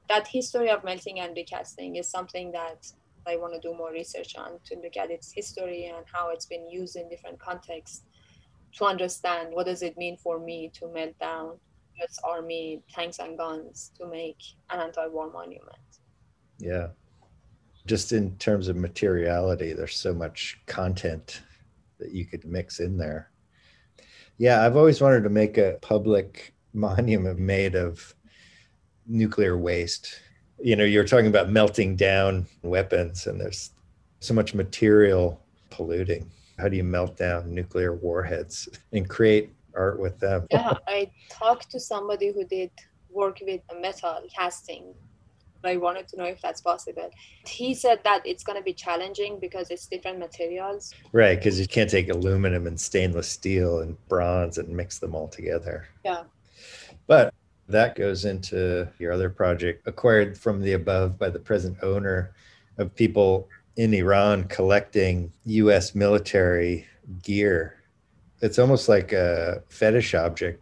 [0.09, 2.91] That history of melting and recasting is something that
[3.25, 6.45] I want to do more research on to look at its history and how it's
[6.45, 8.03] been used in different contexts
[8.73, 11.57] to understand what does it mean for me to melt down
[12.01, 14.37] US Army tanks and guns to make
[14.69, 15.77] an anti-war monument.
[16.59, 16.87] Yeah.
[17.85, 21.41] Just in terms of materiality, there's so much content
[21.99, 23.31] that you could mix in there.
[24.37, 28.13] Yeah, I've always wanted to make a public monument made of
[29.07, 30.19] nuclear waste
[30.59, 33.71] you know you're talking about melting down weapons and there's
[34.19, 40.19] so much material polluting how do you melt down nuclear warheads and create art with
[40.19, 42.71] them yeah i talked to somebody who did
[43.09, 44.93] work with metal casting
[45.63, 47.09] I wanted to know if that's possible.
[47.45, 50.93] He said that it's going to be challenging because it's different materials.
[51.11, 55.27] Right, because you can't take aluminum and stainless steel and bronze and mix them all
[55.27, 55.87] together.
[56.05, 56.23] Yeah.
[57.07, 57.33] But
[57.67, 62.33] that goes into your other project, acquired from the above by the present owner
[62.77, 66.87] of people in Iran collecting US military
[67.21, 67.76] gear.
[68.41, 70.61] It's almost like a fetish object.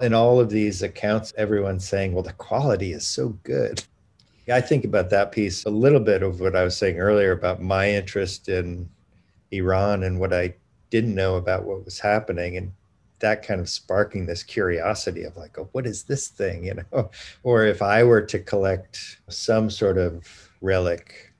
[0.00, 3.82] In all of these accounts, everyone's saying, well, the quality is so good.
[4.52, 7.62] I think about that piece a little bit of what I was saying earlier about
[7.62, 8.88] my interest in
[9.50, 10.54] Iran and what I
[10.90, 12.56] didn't know about what was happening.
[12.56, 12.72] And
[13.20, 16.64] that kind of sparking this curiosity of like, oh, what is this thing?
[16.64, 17.10] You know,
[17.42, 21.32] or if I were to collect some sort of relic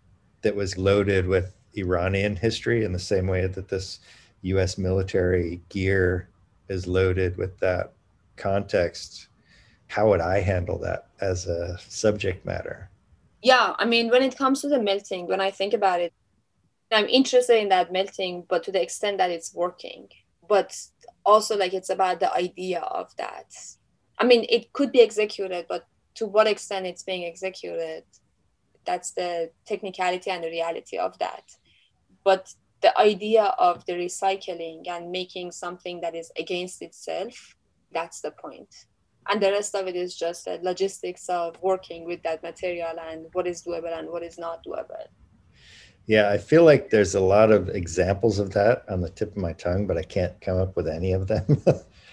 [0.43, 4.01] that was loaded with Iranian history in the same way that this
[4.45, 6.29] US military gear
[6.69, 7.93] is loaded with that
[8.37, 9.29] context,
[9.89, 12.91] how would I handle that as a subject matter?
[13.43, 16.13] Yeah, I mean, when it comes to the melting, when I think about it,
[16.93, 20.09] I'm interested in that melting, but to the extent that it's working.
[20.49, 20.75] But
[21.25, 23.53] also like it's about the idea of that
[24.19, 28.05] i mean it could be executed but to what extent it's being executed
[28.85, 31.45] that's the technicality and the reality of that
[32.23, 32.53] but
[32.85, 37.57] the idea of the recycling and making something that is against itself
[37.93, 38.73] that's the point
[39.31, 43.27] and the rest of it is just the logistics of working with that material and
[43.33, 45.07] what is doable and what is not doable
[46.07, 49.39] yeah, I feel like there's a lot of examples of that on the tip of
[49.39, 51.63] my tongue, but I can't come up with any of them.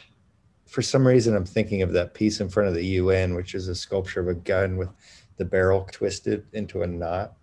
[0.66, 3.68] For some reason, I'm thinking of that piece in front of the UN, which is
[3.68, 4.90] a sculpture of a gun with
[5.36, 7.34] the barrel twisted into a knot.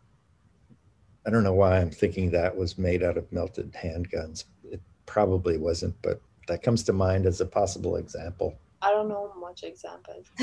[1.29, 4.45] I don't know why I'm thinking that was made out of melted handguns.
[4.65, 8.59] It probably wasn't, but that comes to mind as a possible example.
[8.81, 10.25] I don't know much examples.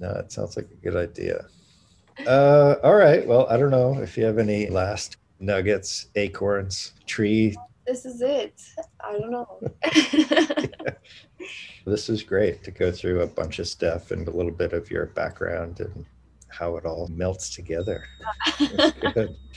[0.00, 1.46] no, it sounds like a good idea.
[2.26, 3.24] Uh, all right.
[3.24, 7.56] Well, I don't know if you have any last nuggets, acorns, tree.
[7.86, 8.60] This is it.
[9.04, 9.60] I don't know.
[10.12, 10.94] yeah.
[11.86, 14.90] This is great to go through a bunch of stuff and a little bit of
[14.90, 16.04] your background and
[16.50, 18.04] how it all melts together.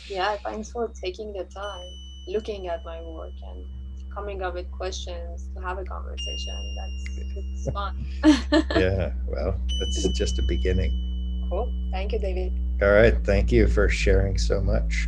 [0.08, 1.88] yeah, thanks for taking the time,
[2.28, 3.66] looking at my work, and
[4.14, 6.76] coming up with questions to have a conversation.
[6.78, 8.06] That's fun.
[8.76, 11.48] yeah, well, it's just a beginning.
[11.50, 11.74] Cool.
[11.92, 12.54] Thank you, David.
[12.82, 13.16] All right.
[13.24, 15.08] Thank you for sharing so much.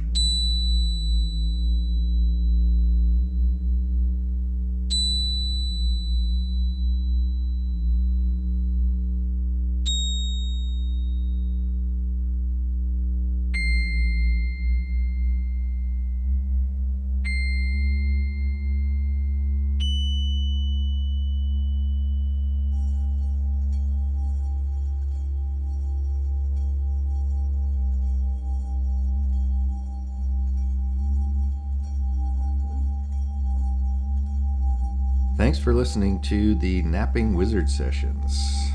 [35.55, 38.71] Thanks for listening to the Napping Wizard Sessions.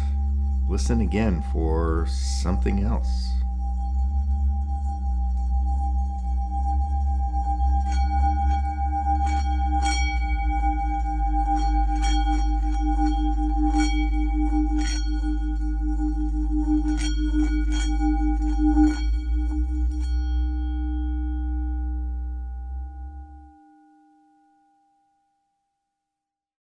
[0.67, 3.29] Listen again for something else.